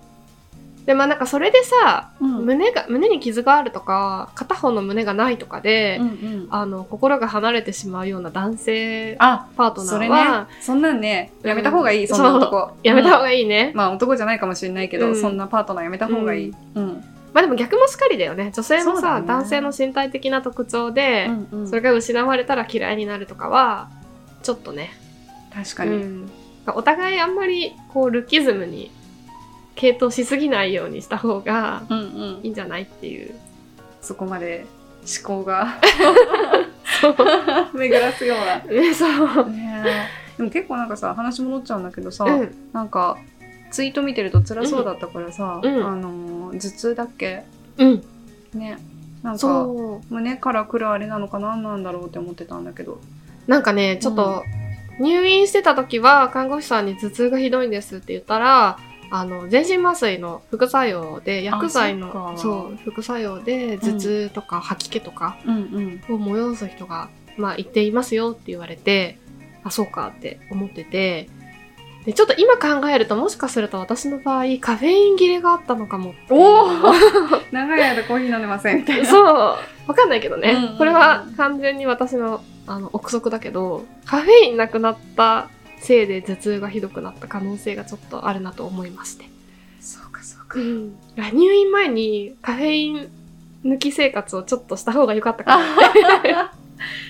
[0.88, 2.46] でまあなんかそれでさ、うん。
[2.46, 6.48] 胸が胸に傷があるとか片方の胸がないとかで、うんうん。
[6.50, 10.56] あの心が離れてしまうような男性あ、パートナそれーは、ね。
[10.62, 12.06] そんなんね、やめた方がいい、う。
[12.06, 12.72] んそんな男。
[12.84, 15.22] やめた方ががいいね、まあ男じゃないかもしれないけど、うん。
[15.22, 16.54] そんなパートナーやめた方がいい。
[16.76, 17.04] うん。
[17.34, 18.54] まあでも逆もしかりだよね。
[18.56, 19.28] 女性もさ、ね。
[19.28, 21.68] 男性の身体的な特徴で、うんうん。
[21.68, 23.90] それが失われたら嫌いになるとかは
[24.42, 24.92] ちょっとね。
[25.54, 25.92] 確かに。
[25.98, 26.32] うん、
[26.76, 28.90] お互いあんまりこうルッキズムに
[29.78, 32.06] 傾倒しすぎないようにした方がうんうん
[32.44, 33.34] いいんじゃないっていう
[34.02, 34.66] そこまで
[35.02, 35.80] 思考が。
[37.74, 38.60] 巡らすような。
[38.60, 39.50] ね、そう。
[39.50, 42.56] ねえでも結構なんかさ話戻っちゃうんだけどさ、うん。
[42.74, 43.18] なんか
[43.72, 47.44] ツイート見てると辛そうだったからさ、うんあのー頭痛だっけ
[47.78, 48.04] うん。
[48.54, 48.78] ね
[49.24, 49.68] なんか。
[50.10, 53.00] 胸から来るあれなのか何なんだろうって思ってたんだけど
[53.48, 54.44] なんかね、ちょっと、
[55.00, 58.78] 入院してた時は、看護師さんに頭痛がひどいんですって言ったら、
[59.10, 65.50] あの、全身麻酔の副作用で、薬剤の、そう、副作用で、頭痛とか吐き気とかを
[66.18, 69.18] 催す人が、まあ、言っていますよって言われて、
[69.64, 71.30] あ、そうかって思ってて、
[72.08, 77.42] で、ちょっと今考えると、もしかすると私の場合、カフェイン切れがあったのかもおー！
[77.52, 79.06] 長い間コーヒー飲んでませんみたいな。
[79.12, 79.58] そう、わ
[79.94, 80.52] かんないけどね。
[80.52, 80.78] うんうんうん。
[80.78, 89.26] これは完全に私のあの憶測だけど、カフェインなくなったせいで頭痛がひどくなった可能性がちょっとあるなと思いまして。
[89.80, 90.96] そうかそうかうん、
[91.34, 93.10] 入院前にカフェイン
[93.66, 96.52] 抜き生活をちょっとした方が良かったかな。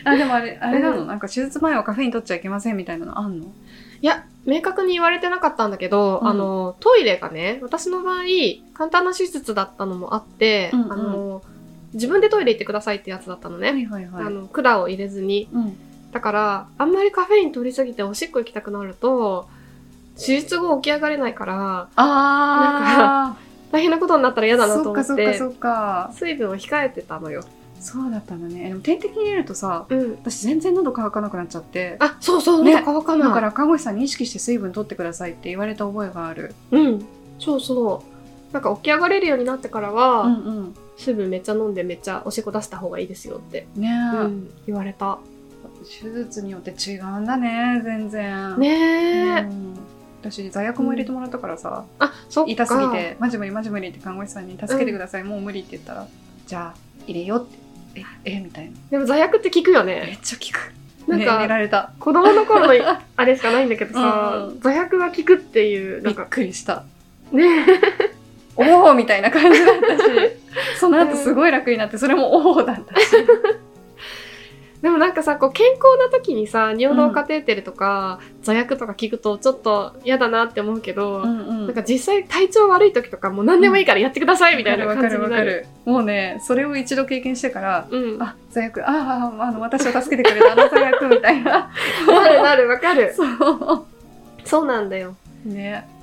[0.05, 3.47] あでもあれあれなの、うんなんか手術前はカフェイン取っちゃいけませんみたいなのあんの？
[4.01, 8.23] いや、明確に言われてなかったんだけど、うんあの、トイレがね、私の場合、
[8.75, 11.41] 簡単な手術だったのもあって、うんうんあの、
[11.93, 13.71] 自分でトイレ行ってくださいってやつだったのね。
[13.71, 15.49] はいはいはいあの、管を入れずに。
[15.53, 15.77] うん
[16.17, 19.47] だから、あんまりカフェイン取りすぎておしっこ行きたくなると、
[20.15, 23.37] 手術後起き上がれないから、あ
[23.71, 27.43] 大変なことになったら嫌あだなと思ってかそっかそ、っか水分を控えてたのよ。
[27.79, 30.11] そうだったんだねでも点滴に入れるとさうん。
[30.13, 33.27] 私全然喉乾かなくなっちゃってあ、そうそう、ねね、乾かない。
[33.27, 37.05] だから看護師さんに意識して水分取ってくださいって言われた覚えがあるうん。
[37.37, 38.03] そうそ
[38.49, 38.53] う。
[38.53, 45.19] なんか起き上がれるようになってからは、うん水分めっちゃ飲んでめっちゃおしっこ出した方がいいですよって、ねえ、うん、言われた。
[45.87, 49.79] 手術によって違うんだね全然ねえ、うん
[50.19, 52.51] 私座薬も入れてもらったからさ、あ、そっか。
[52.51, 56.07] 痛すぎてマジ無理マジ無理って看護師さんに助けてください、もう無理って言ったら
[56.47, 60.17] じゃあ入れようってええみたいなでも座薬って効くよめね。
[60.17, 60.45] っちゃ効
[61.05, 62.73] くなんかね、寝られた子供の頃の
[63.15, 66.83] あれしかないんだけどさ、うんうん座薬が効くっていう、なびっんか、くりした
[67.31, 67.65] ね
[68.57, 70.03] おおみたいな感じだったし
[70.79, 73.05] その後すごい楽になってそれもおおだったし
[74.81, 85.65] でもなんかさ、こう健康な時にさ、尿道カテーテルとか、座薬とか聞くとちょっと嫌だなって思うけど、うんうんなんか実際体調悪い時とかもう何でもいいからやってくださいみたいな感じになる。
[85.85, 88.17] もうねそれを一度経験してからうん。
[88.17, 91.69] なあ座薬あああの私を助けてくれたあの 座薬みたいな
[92.07, 93.13] るなるわかる。
[93.13, 93.85] そう
[94.45, 95.15] そうなんだよ。
[95.45, 95.96] ね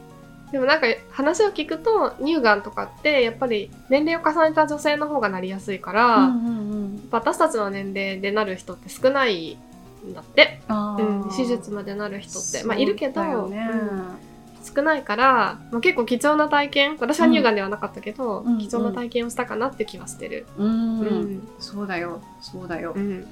[0.54, 7.08] でもなんか話を聞くと乳がんとかってやっぱり年齢を重ねた女性の方がなりやすいから、うんうんうん。
[7.10, 9.58] 私たちの年齢でなる人って少ない
[10.06, 12.62] んだって、あうん、ー手術までなる人って。
[12.62, 14.16] まあいるけど、ねうん
[14.64, 16.96] 少ないから、まあ、結構貴重な体験。
[17.00, 18.58] 私は乳がんではなかったけど、うん。
[18.58, 20.46] 貴重な体験をしたかなって気はしてる。
[20.56, 21.48] うん、うん。
[21.58, 22.22] そうだよ。
[22.40, 23.26] そうだよ、うん。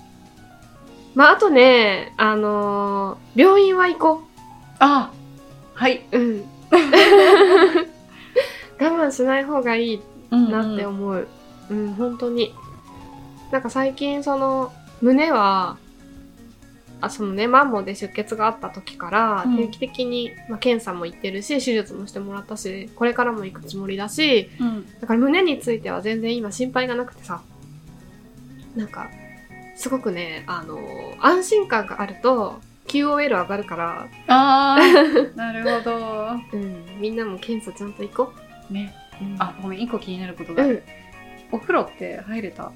[1.16, 4.22] まああとねあのー病院は行こ
[4.78, 5.10] あ
[5.74, 6.18] はい、う。
[6.18, 6.44] う ん
[8.80, 11.28] 我慢しない方がいいなって思う。
[11.70, 12.54] うん、本当に。
[13.50, 15.78] なんか最近その胸は、
[17.00, 27.42] あそのね、マンモで出血があった時からうん定期的に、まあ、検査も行ってるし、手術もしてもらったし、これからも行くつもりだし、うんだから胸については全然今心配がなくてさ、
[28.74, 29.08] なんか、
[29.76, 30.78] すごくね、あの
[31.20, 35.34] 安心感があると QOL 上がるから、あー。
[35.36, 36.28] なるほど。
[36.52, 38.32] うん、みんなも検査ちゃんと行こ
[38.70, 38.94] ね。
[39.20, 39.24] う。
[39.24, 39.36] うん。
[39.38, 40.82] あごめん一個気になることが、うん。
[41.52, 42.72] お風呂って入れた？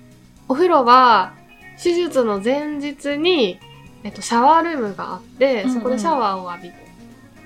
[0.48, 1.34] お風呂は、
[1.82, 3.58] 手術の前日に、
[4.02, 6.72] えっと、シャワールームがあって、うんうんそこでシャワーを浴び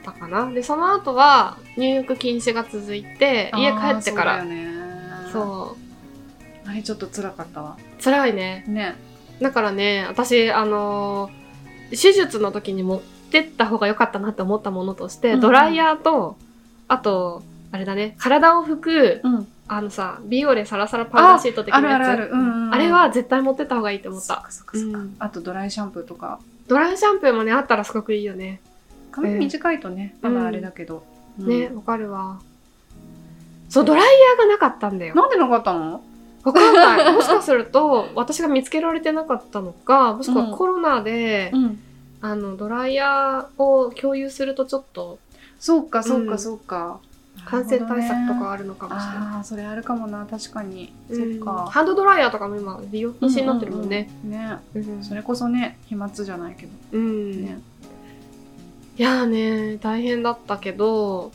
[0.05, 0.51] たかな。
[0.51, 4.67] で、その後は、入浴禁止が続いて、家帰ってから、あーそうだよね。
[5.33, 5.77] そ
[6.67, 6.69] う。
[6.71, 7.77] あれちょっと辛かったわ。
[8.03, 8.65] 辛いね。
[8.69, 8.95] ね。
[9.41, 11.42] だからね、私、あのー
[11.93, 13.01] 手術の時に持っ
[13.31, 15.41] てった方が良かったなって思ったものとして、うんうん。
[15.41, 16.37] ドライヤーと、
[16.89, 19.49] あと、あれだね、体を拭く、うん。
[19.69, 22.01] あのさ、ビオレサラサラパウダーシート的あなやつ。
[22.01, 22.33] るあるある。
[22.33, 22.75] うんうんうん。
[22.75, 24.21] あれは絶対持ってった方がいいって思っ。
[24.21, 25.17] そったかそっかそっか、うん。
[25.19, 26.41] あとドライシャンプーとか。
[26.69, 28.61] ドライシャンプーもね、あったらすごくいいよね。
[29.13, 30.35] 髪短いとね、うん。
[30.35, 31.05] まだあれだけど、
[31.39, 31.49] うん。
[31.49, 32.41] ね、わかるわ。
[33.71, 35.15] そう、ドライヤーがなかったんだよ。
[35.15, 36.05] なんでなかったの？
[36.45, 37.13] わかんない。
[37.15, 40.57] もしかすると、私が見つけられてなかったのか、もしくはうん。
[40.57, 41.79] コロナで、ん。
[42.21, 45.19] あの、ドライヤーを共有するとちょっと
[45.59, 47.01] そうかそうかうんそうか、
[47.45, 49.17] 感染対策とかああるのかもしれない。
[49.17, 50.27] あーそれあるかもな。
[50.27, 51.39] 確かに、うん。
[51.39, 51.71] そっか。
[51.71, 54.11] ハンドドライヤーとかも今利用禁止になってるもんね。
[54.25, 54.49] うんうんうん。
[54.49, 54.59] ね。
[54.75, 55.05] うん。
[55.05, 56.73] それこそね飛沫じゃないけど。
[56.93, 57.45] うん。
[57.45, 57.61] ね。
[58.99, 61.33] いやーね大変だったけど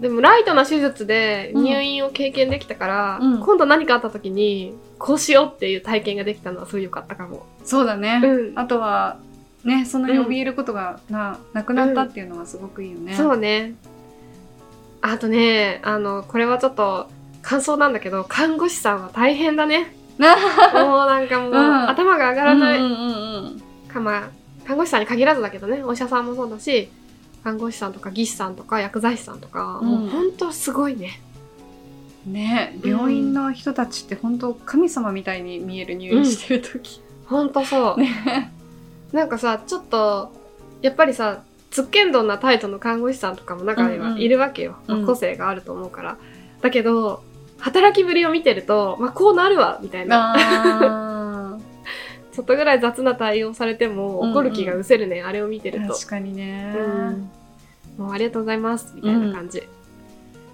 [0.00, 3.40] でもライトな手術で入院を経験できたから、うん。
[3.40, 7.46] 今度何かあった時にこうしようっていう体験ができたのはすごい良かったかも。
[7.64, 8.58] そうだね、うん。
[8.58, 9.18] あとは
[9.64, 13.74] ねそんなに怯えることがな,、なくなったっていうのはすごくいいよね、そうね。
[15.00, 17.08] あとね、あの、これはちょっと
[17.42, 19.94] 感想なんだけど、看護師さんは大変だね。
[20.18, 20.34] な
[20.84, 21.88] もうなんかもう、うん。
[21.88, 22.78] 頭が上がらない。
[22.78, 22.96] うんうんう
[23.50, 23.62] ん。
[23.88, 24.22] かまあ、
[24.66, 26.90] 看護師さんに限らずだけどね、お医者さんもそうだし、
[27.48, 31.20] 看護師さんとか技師さんとか薬剤師さんとか、うんもうほんとすごいね。
[32.26, 38.00] ね病院の人たちって本当神様みたいに見える入院してる時、ほんとそう。
[38.00, 38.52] ね
[39.12, 40.30] なんかさ、ちょっと、
[40.82, 44.76] やっぱりさ、つっけんどんなタイトの看護師さんとかも中にうんうんはいるわけよ。
[44.86, 46.18] うんまあ個性があると思うから。
[46.60, 47.22] だけど、
[47.58, 50.34] 働きぶりを見てると、まあこうなるわ、みたいな。
[50.36, 51.58] あ
[52.38, 55.86] ちょっとぐらい雑な対応されてもうんうん怒る気が失せるね、あれを見てると。
[55.86, 56.80] ー確かにね、う
[57.10, 57.30] ん
[57.98, 59.62] もうありがとうございます、みたいな感じ。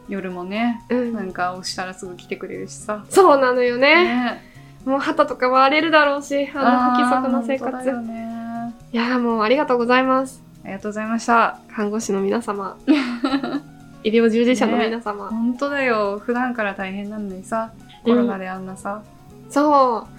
[0.08, 1.12] 夜もねうん。
[1.12, 4.04] なんか押したらすぐ来てくれるしさ、そうなのよね。
[4.04, 4.42] ね
[4.84, 7.92] もう肌とか割れるだろうし、あの不規則な生活。
[8.02, 10.42] ねいやーもうありがとうございます。
[10.64, 12.76] ありがとうございました看護師の皆様。
[14.02, 15.28] 医療従事者の皆様。
[15.28, 17.72] 本当だよ普段から大変なのにさ
[18.04, 19.02] コロナであんなさ、
[19.48, 20.13] そう。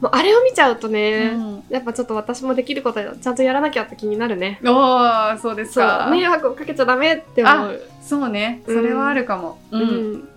[0.00, 4.60] もうあれを見ちゃうとね、うんやっぱちょっと私もできることちゃんとやらなきゃって気になるね。
[4.64, 6.08] おーそうですか。
[6.10, 7.82] 迷惑をかけちゃダメって思う。
[8.00, 10.28] そうねそれはあるかも、ううんん。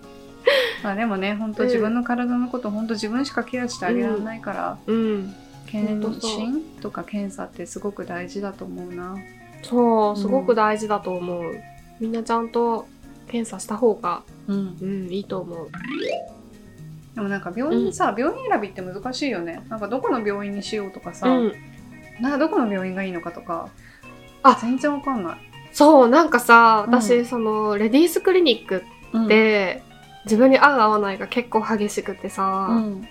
[0.82, 5.34] まあでもね本当うん自分の体のこと本当自分しかケアしてあげられないから、うん。
[5.66, 9.16] 検診とか検査ってすごく大事だと思うな
[9.62, 11.54] そう、すごく大事だと思う。
[11.98, 12.86] みんなちゃんと
[13.28, 15.70] 検査した方が、うんうん、いいと思う。
[17.14, 19.64] でもなんか病院さ、病院選びって難しいよね。
[19.68, 21.52] なんかどこの病院にしようとかさ、うん。
[22.20, 23.68] などこの病院がいいのかとか
[24.42, 24.58] あ。
[24.60, 25.36] 全然わかんない、
[25.72, 26.94] そう、なんかさ、うん。
[26.94, 29.82] 私、その、レディースクリニックうんで、
[30.24, 33.08] 自分に合う合わないが結構激しくてさ、うん。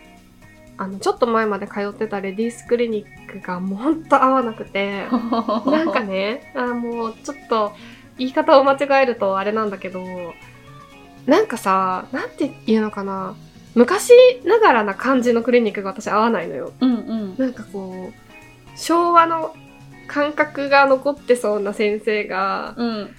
[0.78, 5.06] あの、ちょっと前まで通ってたレディースクリニックがもうほんと合わなくて、
[5.68, 7.74] なんかね、あもうちょっと
[8.18, 10.04] 言い方を間違えるとあれなんだけど、
[11.28, 13.36] なんかさ、なんて言うのかな、
[13.76, 14.12] 昔
[14.46, 16.74] ながらな感じのクリニックが私合わないのよ。
[16.82, 17.36] うんうん。
[17.38, 19.56] なんかこう、昭和の
[20.08, 23.16] 感覚が残ってそうな先生がうん。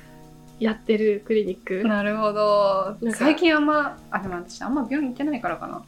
[0.60, 1.82] やってるクリニック。
[1.88, 2.96] なるほど。
[3.14, 5.82] 最近あんまあでも私あんま病院行ってないからかな。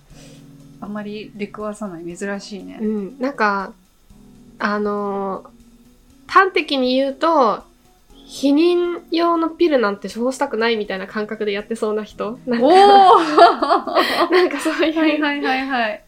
[0.81, 2.17] あんまり出くわさない。
[2.17, 2.79] 珍しいね。
[2.81, 3.73] うん、なんか、
[4.59, 5.55] あのー
[6.27, 7.65] 端的に言うと、
[8.35, 12.41] 避妊用のピルなんて処方したくないみたいな感覚でやってそうな人。
[12.47, 13.95] なんかおおは
[14.33, 16.03] なんかそういう、いはいはいはい。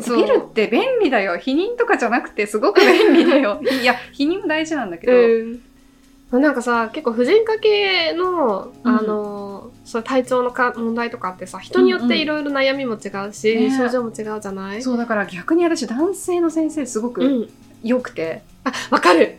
[0.00, 0.24] そう。
[0.24, 1.34] ピルって便利だよ。
[1.34, 3.60] 避妊とかじゃなくてすごく便利だよ。
[3.80, 6.42] いや避妊も大事なんだけど、うん。
[6.42, 8.96] なんかさ、結構婦人科系の、うん。
[8.96, 13.70] あのーそう体調のか問題とかってさ、人によっていろいろ悩みも違うし、ね。
[13.74, 14.82] 症状も違うじゃない？
[14.82, 17.48] そうだから逆に私男性の先生すごくうん。
[17.84, 19.36] 良くて、あ、わかる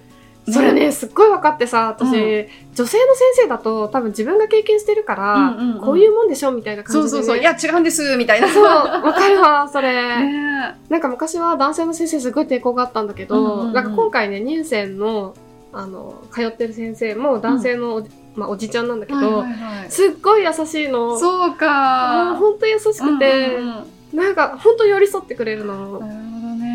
[0.52, 2.48] それね、すっごい分かってさ、私、うん。
[2.74, 2.98] 女性の先
[3.44, 5.82] 生だと多分自分が経験してるから、うんうんうん。
[5.82, 7.10] こういうもんでしょみたいな感じで、ね。
[7.10, 7.40] そうそうそう。
[7.40, 8.48] いや違うんですみたいな。
[8.52, 9.92] そう、わかるわ、それ。
[9.92, 13.74] ねなんか昔は男性の先生すごい抵抗があったんだけど、うんうんうん。
[13.74, 15.34] なんか今回ね、乳腺の、
[15.72, 19.42] あの、通ってる先生も男性のおじ,、まあ、おじちゃんなんだけど、はいはい
[19.82, 19.92] はい。
[19.92, 21.18] すっごい優しいの。
[21.18, 23.78] そうもうかほんと優しくて、うんうん
[24.14, 24.18] うん。
[24.18, 25.76] なんかほんと寄り添ってくれるの。
[25.76, 26.70] なるほどね。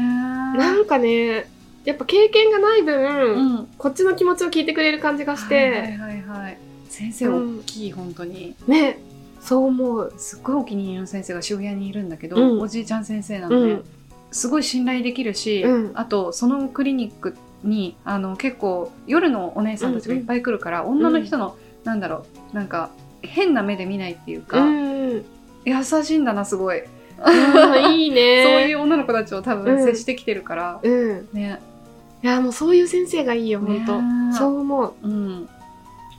[0.57, 1.49] なんかね、
[1.85, 3.67] やっぱ経験がない分、うん。
[3.79, 6.59] こっちの気持ちを聞いてくれる感じがして、はいはいはいはい。
[6.89, 8.55] 先生大きい、本当に。
[8.67, 8.99] ね、
[9.41, 10.13] そう思う。
[10.17, 12.61] すっごいお気に入りの先生が渋谷にいるんだけど、うん。
[12.61, 13.85] おじいちゃん先生なので、うん。
[14.31, 15.93] すごい信頼できるし、うん。
[15.95, 22.91] あとそのクリニックにあの結構夜のお姉さんたちがいっぱい来るから、女の人の、なんだろうなんか
[23.23, 25.25] 変な目で見ないっていうか、うん。
[25.65, 27.05] 優しいんだなすごい、うん
[27.95, 28.71] いい そうね。
[28.71, 31.29] いう女の子たちを多分接してきてるから、うん。
[31.33, 31.61] ね。
[31.61, 31.74] い
[32.27, 34.01] や、もうそういう先生がいいよ、ほんと。
[34.01, 34.95] ねそう思う。
[35.03, 35.49] うん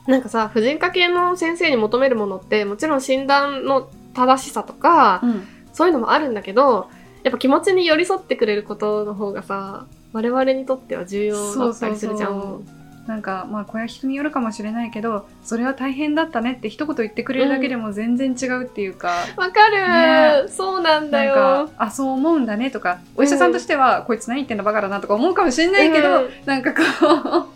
[0.06, 6.88] なんかさ、婦人科系の先生に求めるものって、もちろん診断の正しさとか、うんそういうのもあるんだけど、
[7.22, 12.66] やっぱ気持ちに寄り添ってくれることの方がさ、我々にとっては重要だったりするじゃん。
[13.06, 20.48] なんかまあこれは人によるかもしれないけどそれは大変だったねって一言言ってくれるだけでも全然違うっていうか、わかる、ね。
[20.48, 21.68] そうなんだなんよか。
[21.78, 26.30] あそう思うんだねとかお医者さんとしては、こいつ何言ってんだバカだなとか思うかもしれないけど、うん。
[26.46, 27.04] なんかこう
[27.36, 27.46] わ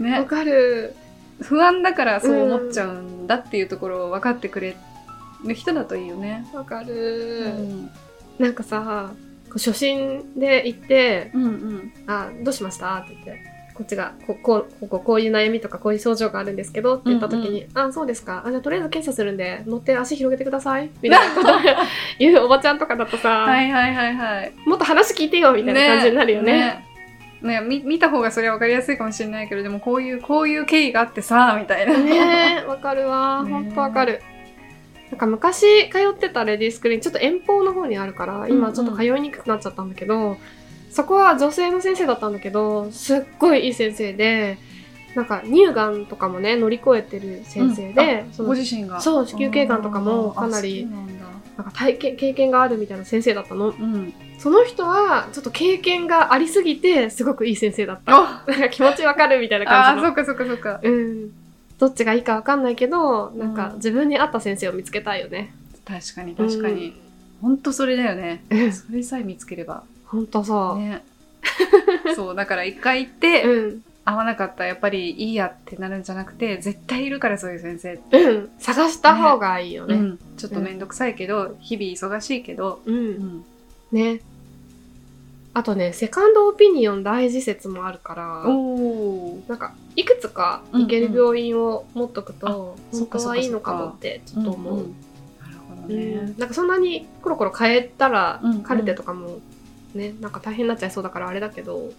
[0.00, 0.94] ねかる。
[1.40, 4.76] 不安だからそう思っちゃうんだっていうところを分かってくれ
[5.44, 6.46] る人だといいよね。
[6.54, 7.90] わかうる、ん。
[8.38, 9.10] なんかさ、
[9.52, 11.92] 初心で行って、うんうん。
[12.06, 12.96] あ、どうしました？
[12.98, 13.53] って言って。
[13.74, 21.56] こっちがここうこここういう悩みとかこういう症状があるんですけどって言った時に「あそうですかあじゃあとりあえず検査するんで乗って足広げてください」みたいなことを
[22.18, 24.52] 言うおばちゃんとかだとさ、はいはいはいはい。
[24.64, 26.52] もっと話聞いてよみたいな感じになるよね。
[27.42, 31.98] ねね見見た方がそれは分かりやすいかもしれないけどでもこういうこういう経緯があってさみたいな。
[31.98, 34.22] ねえわかるわ ねほんとわかる。
[35.10, 40.38] なんか昔通ってたレディースクリーンちょっと遠方の方にあるから今ちょっと通いにくくなっちゃったんだけど、
[40.94, 44.58] そこは女性の先生だったんだけどすっごいいい先生で
[45.16, 49.00] なんか乳がんとかもね乗り越えてる先生で、そのご自身が。
[49.00, 50.86] そう子宮頸がんとかもかなり
[51.56, 54.14] なんか体験経験があるみたいな先生だったのうん。
[54.38, 60.80] その人はちょっと経験がありすぎてすごくいい先生だったあ なんか気持ちわかるみたいな感じのそっかそっかそっか。
[60.80, 61.30] うん
[61.76, 65.52] どっちがいいかわかんないけどなんかうん自分に合った先生を見つけたいよね
[65.84, 66.94] 確かに確かに。
[67.42, 68.44] ほんとそれだよね。
[68.50, 69.82] うんそれさえ見つければ。
[70.06, 71.04] ほんとそう、ね。
[72.14, 73.82] そう、だから一回行って、うん。
[74.06, 78.22] 合わなかったらやっぱりいいやってなるんじゃなくて、絶対いるからそういう先生って。
[78.22, 78.50] うん。
[78.58, 79.94] 探した方がいいよね。
[79.94, 80.18] うん。
[80.36, 83.44] ちょっとめんどくさいけど、日々忙しいけど、うん、うん。
[83.92, 84.20] ね。
[85.56, 88.24] あとねセカンドオピニオン大事説もあるから。
[89.48, 94.94] なんかいくつか行ける病院を持っとくと、うんうん本当はいいのかもってちょっと思う、んん。
[95.40, 96.04] なるほどうね。
[96.32, 96.38] ん。
[96.38, 99.38] なんかそんなにコロコロ変えたら、カルテとかも
[99.94, 101.92] ねなんか大変になっちゃいそうだからあれだけど。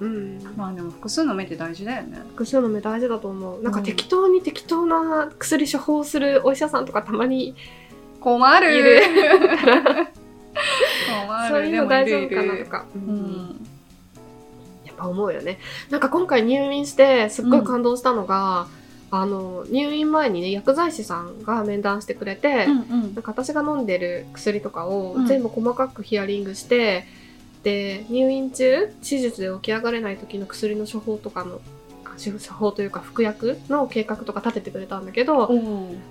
[0.00, 0.38] うん。
[0.56, 2.18] まあでも複数の目って大事だよね。
[2.30, 3.62] 複数の目大事だと思う。
[3.62, 3.84] なんかうん。
[3.84, 7.54] 適当に適当な薬処方するお医者さんとかたまに
[8.20, 8.74] 困る。
[8.74, 9.00] いる。
[11.26, 11.54] 困る。
[11.54, 13.14] そういうの大丈夫かなとか、ううん。
[13.14, 13.66] ん。
[14.84, 15.58] やっぱ思うよね。
[15.90, 18.66] なんか今回入院してすっごい感動したのが、
[19.10, 23.14] あの入院前にね薬剤師さんが面談してくれて、うんうん。
[23.14, 25.26] なんか私が飲んでる薬とかをうん。
[25.26, 27.04] 全部細かくヒアリングして、
[27.62, 31.60] で入院中手術で起き上がれない時の薬の処方とかの
[32.04, 35.48] あ処方というか服薬の計画とか立ててくれたんだけど、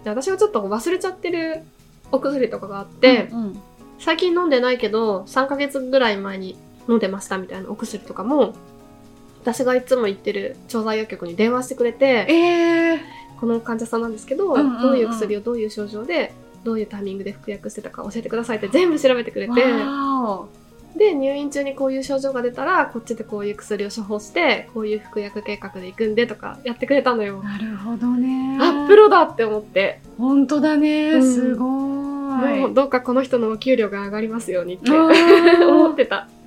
[0.04, 1.64] で私がちょっと忘れちゃってる
[2.12, 3.62] お薬とかがあって、うんうん。
[4.00, 6.58] 最近飲んでないけど3ヶ月ぐらい前に
[6.90, 8.56] 飲んでましたみたいなお薬とかも
[9.42, 13.00] 私がいつも行ってる調剤薬局に電話してくれてえー、
[13.40, 14.82] この患者さんなんですけど、うんうんうん。
[14.82, 16.34] どういう薬をどういう症状で
[16.64, 20.48] どういうタイミングで服薬してたか教えてくださいって全部調べてくれてわ
[20.96, 27.42] で入院中にこういう症状が出たらこっちでこういう薬を処方してこういう服薬計画で行くんでとかやってくれたのよ。
[27.42, 27.44] ー。
[27.44, 28.58] なるほどね。
[28.60, 31.34] あプロだって思って、本当だね、うん。
[31.34, 32.60] すごーい。
[32.60, 34.94] もうどうかこの人のお給料が上がりますようにってあ
[35.68, 36.28] 思ってた。
[36.38, 36.42] ー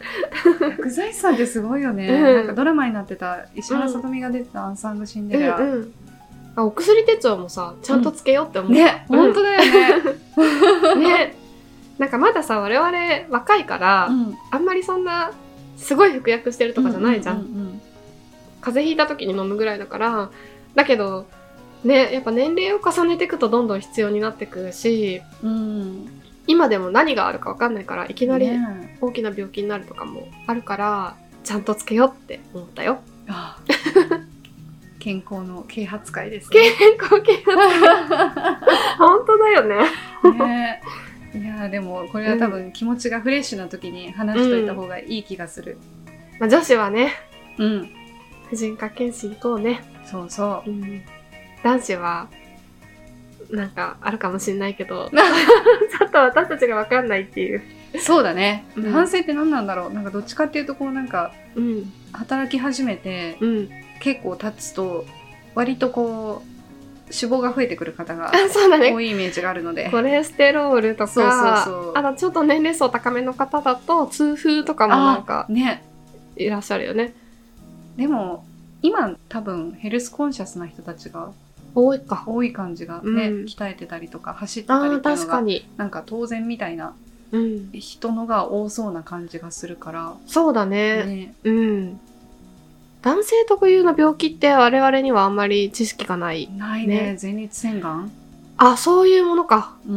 [0.60, 2.22] 薬剤師さんってすごいよね、うん。
[2.22, 5.92] なんかドラマになってた石原さとみが出てた「アンサング・シンデレラ」うんうん、
[6.56, 9.18] あお薬手帳もさちゃんとつけようって思う、ね、うん。
[9.18, 9.58] 本当だよ
[10.96, 11.43] ね、 ね
[11.98, 12.90] なんかまださ我々
[13.30, 14.36] 若いから、うん。
[14.50, 15.32] あんまりそんな
[15.76, 17.80] すごい服薬してるとかじゃないじゃん,、ううん
[18.60, 20.30] 風邪ひいた時に飲むぐらいだから
[20.74, 21.26] だけど
[21.84, 25.50] ねやっぱ年齢を重ねていくとどんどん必要になってくしうん。
[25.50, 28.98] うん今でも何があるか分かんないからいきなりね。
[29.00, 32.98] 大きな病気になるとかもあるからちゃんとつけようって思ったよ。
[33.28, 33.56] あ
[35.00, 36.60] 健康の啓発会ですね。
[36.78, 37.42] 健康系
[38.98, 39.76] 本当だよね。
[40.38, 40.82] ね
[41.34, 45.78] いやーでもこれは多分気持ちがフレッシュな時に話しといた方がいい気がする。
[46.38, 47.12] まあ、女子はね
[47.58, 47.90] うん、
[48.50, 49.82] 婦人科検診行こうね。
[50.04, 50.70] そうそう。
[50.70, 51.02] ん。
[51.62, 52.28] 男子は
[53.50, 57.62] なんかあるかもしれないけど ちょっと私たちが分かんないっていう、
[57.94, 57.98] う。
[57.98, 58.92] そうだね、うん。
[58.92, 59.92] 男性って何なんだろう。
[59.92, 61.92] なんかどっちかっていうとこうなんかうん。
[62.12, 63.70] 働き始めてうん、
[64.00, 65.04] 結構経つと
[65.54, 66.53] 割とこう
[67.06, 69.90] 脂肪が増えてくる方が多いイメージがあるので。
[69.90, 75.84] コレステロールとかあとちょっと年齢層高めの方だと痛風とかもなんかあね。
[76.36, 77.14] いらっしゃるよね。
[77.96, 78.44] でも
[78.82, 81.30] 今多分ヘルスコンシャスな人たちが
[81.74, 82.24] 多いか。
[82.26, 83.44] 多い感じがね、うん。
[83.44, 85.68] 鍛えてたりとか走ってたりあーっていうのが確かに。
[85.76, 86.94] なんか当然みたいな
[87.32, 87.70] うん。
[87.72, 91.04] 人のが多そうな感じがするから、そうだね。
[91.04, 92.00] ね、うん
[93.04, 96.48] 男性特有の病気って我々にはあんまり知識がない。
[96.56, 97.12] ないね。
[97.12, 97.18] ね。
[97.20, 98.10] 前立腺がん？
[98.56, 99.76] あそういうものか。
[99.86, 99.94] うー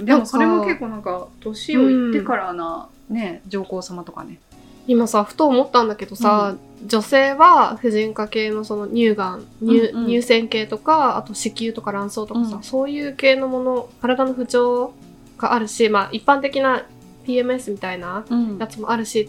[0.00, 0.04] ん。
[0.06, 4.38] でもそれも結構なんか年をいってからな、ね上皇様とかね。
[4.86, 6.56] 今さふと思ったんだけどさ、
[6.86, 10.06] 女性は婦人科系のその乳がん乳,、うんうん。
[10.06, 12.62] 乳腺系とかあと子宮とか卵巣とかさ、うん。
[12.62, 14.94] そういう系のもの体の不調
[15.36, 16.86] があるしまあ一般的な
[17.26, 18.56] PMS みたいなうん。
[18.56, 19.28] やつもあるし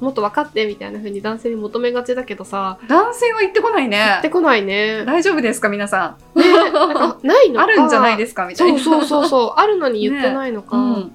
[0.00, 2.78] もっと分かってみたいな風に男性に求めがちだけどさ。
[2.88, 3.96] 男性は行ってこないね。
[3.98, 5.04] 言ってこないね。
[5.04, 6.40] 大丈夫ですか皆さん？
[6.40, 7.64] ねなんかないのか。
[7.64, 8.78] あるんじゃないですすかみたいな。
[8.78, 9.52] そうそうそうそう。
[9.60, 11.12] あるのに言ってないのか、うん。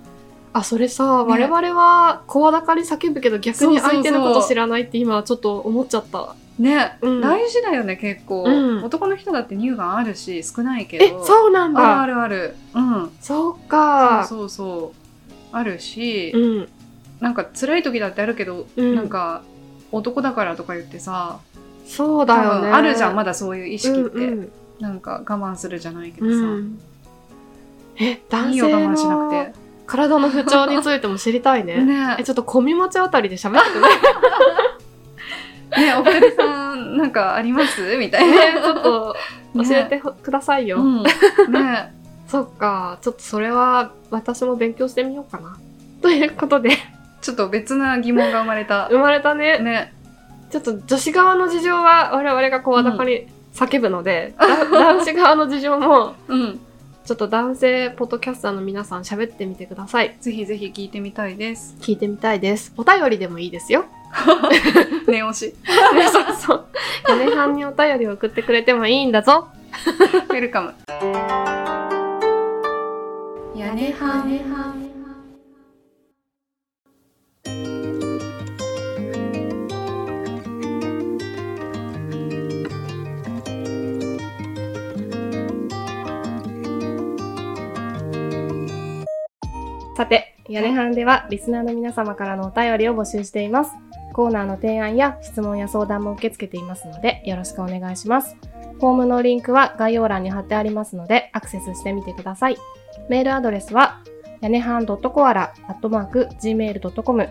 [0.54, 6.36] あそれさ、我々は声高に叫ぶけど逆に相手のこと知らないって今ちょっと思っちゃった。
[6.58, 7.22] ね、うん。
[7.22, 8.84] 大事だよね結構、うん。
[8.84, 11.24] 男の人だって乳がんあるし少ないけえど。
[11.26, 12.56] そうなんあるあだるある。
[12.76, 13.12] うん。
[13.22, 14.26] そうか。
[14.28, 15.56] そうそうそう。
[15.56, 16.70] あるし、うん
[17.20, 18.96] なんか辛い時だってあるけど、うん。
[18.96, 19.42] なんか
[19.92, 21.40] 男だからとか言ってさ
[21.86, 22.70] そうだよね。
[22.70, 24.52] あるじゃんまだそういう意識って、うんうん。
[24.80, 26.80] なんか我慢するじゃないけどさ、うん。
[27.98, 29.36] え男性我慢しなのく
[29.86, 31.76] 体の不調についても知りたいね。
[31.76, 32.18] て ね。
[32.20, 33.80] えちょっと小見町あたりで喋って
[35.82, 37.98] ねねお二人さんなんかあります？
[37.98, 39.16] みたいな、ねちょっと
[39.56, 41.10] 教えてくださいよ、うん、ね。
[42.28, 45.58] そっかちょっとそれは私も勉強してみようかな。
[46.02, 46.72] ということで
[47.22, 48.88] ちょっと別な疑問が生まれた。
[48.90, 49.60] 生まれたね。
[49.60, 49.94] ね。
[50.50, 54.66] ちょっと女子側の事情は我々が声高に叫ぶので、だ
[54.96, 56.60] 男子側の事情もうん。
[57.06, 60.16] ちょっと男性ポッドキャスターの皆さん喋ってみてください。
[60.22, 61.76] ぜひぜひ聞いてみたいです。
[61.82, 62.72] 聞いてみたいです。
[62.78, 63.86] お便りでもいいですよ。
[65.08, 65.56] 念押し。
[65.96, 66.66] ね そうそう。
[67.10, 69.48] 屋根班にお便りを送ってくれてもいいんだぞ。
[70.30, 70.74] ウェルカム。
[73.56, 74.89] 屋根はね
[90.50, 93.72] 屋根班ではリスナーの皆様からのお便りを募集しています。
[94.14, 98.36] コーナーの提案や質問や相談も受け付けていますので、よろしくお願いします。
[98.80, 102.58] フォームのリンクは概要欄に貼ってありますので、アクセスしてみてください。
[103.10, 104.00] メールアドレスは、
[104.42, 107.30] 屋根班 .koala.gmail.com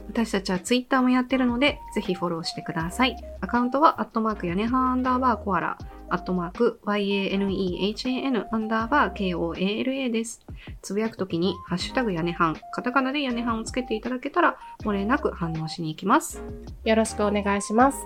[0.08, 3.16] 私たちはツイッターもやってるので、ぜひフォローしてください。
[3.40, 5.78] アカウントは、アットマーク屋根半アンダーバーコアラ、
[6.08, 10.46] アットマーク yanehan アンダーバー koala です。
[10.82, 16.42] つぶやくときに、ハッシュタグ屋根半、カタカナで屋根半をつけていただけたら、漏れなく反応しに行きます。
[16.84, 17.98] よろしくお願いします。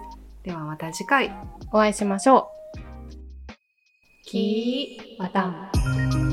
[0.42, 1.32] ではまた次回。
[1.72, 2.78] お会いしましょう。
[4.24, 6.29] キーワタン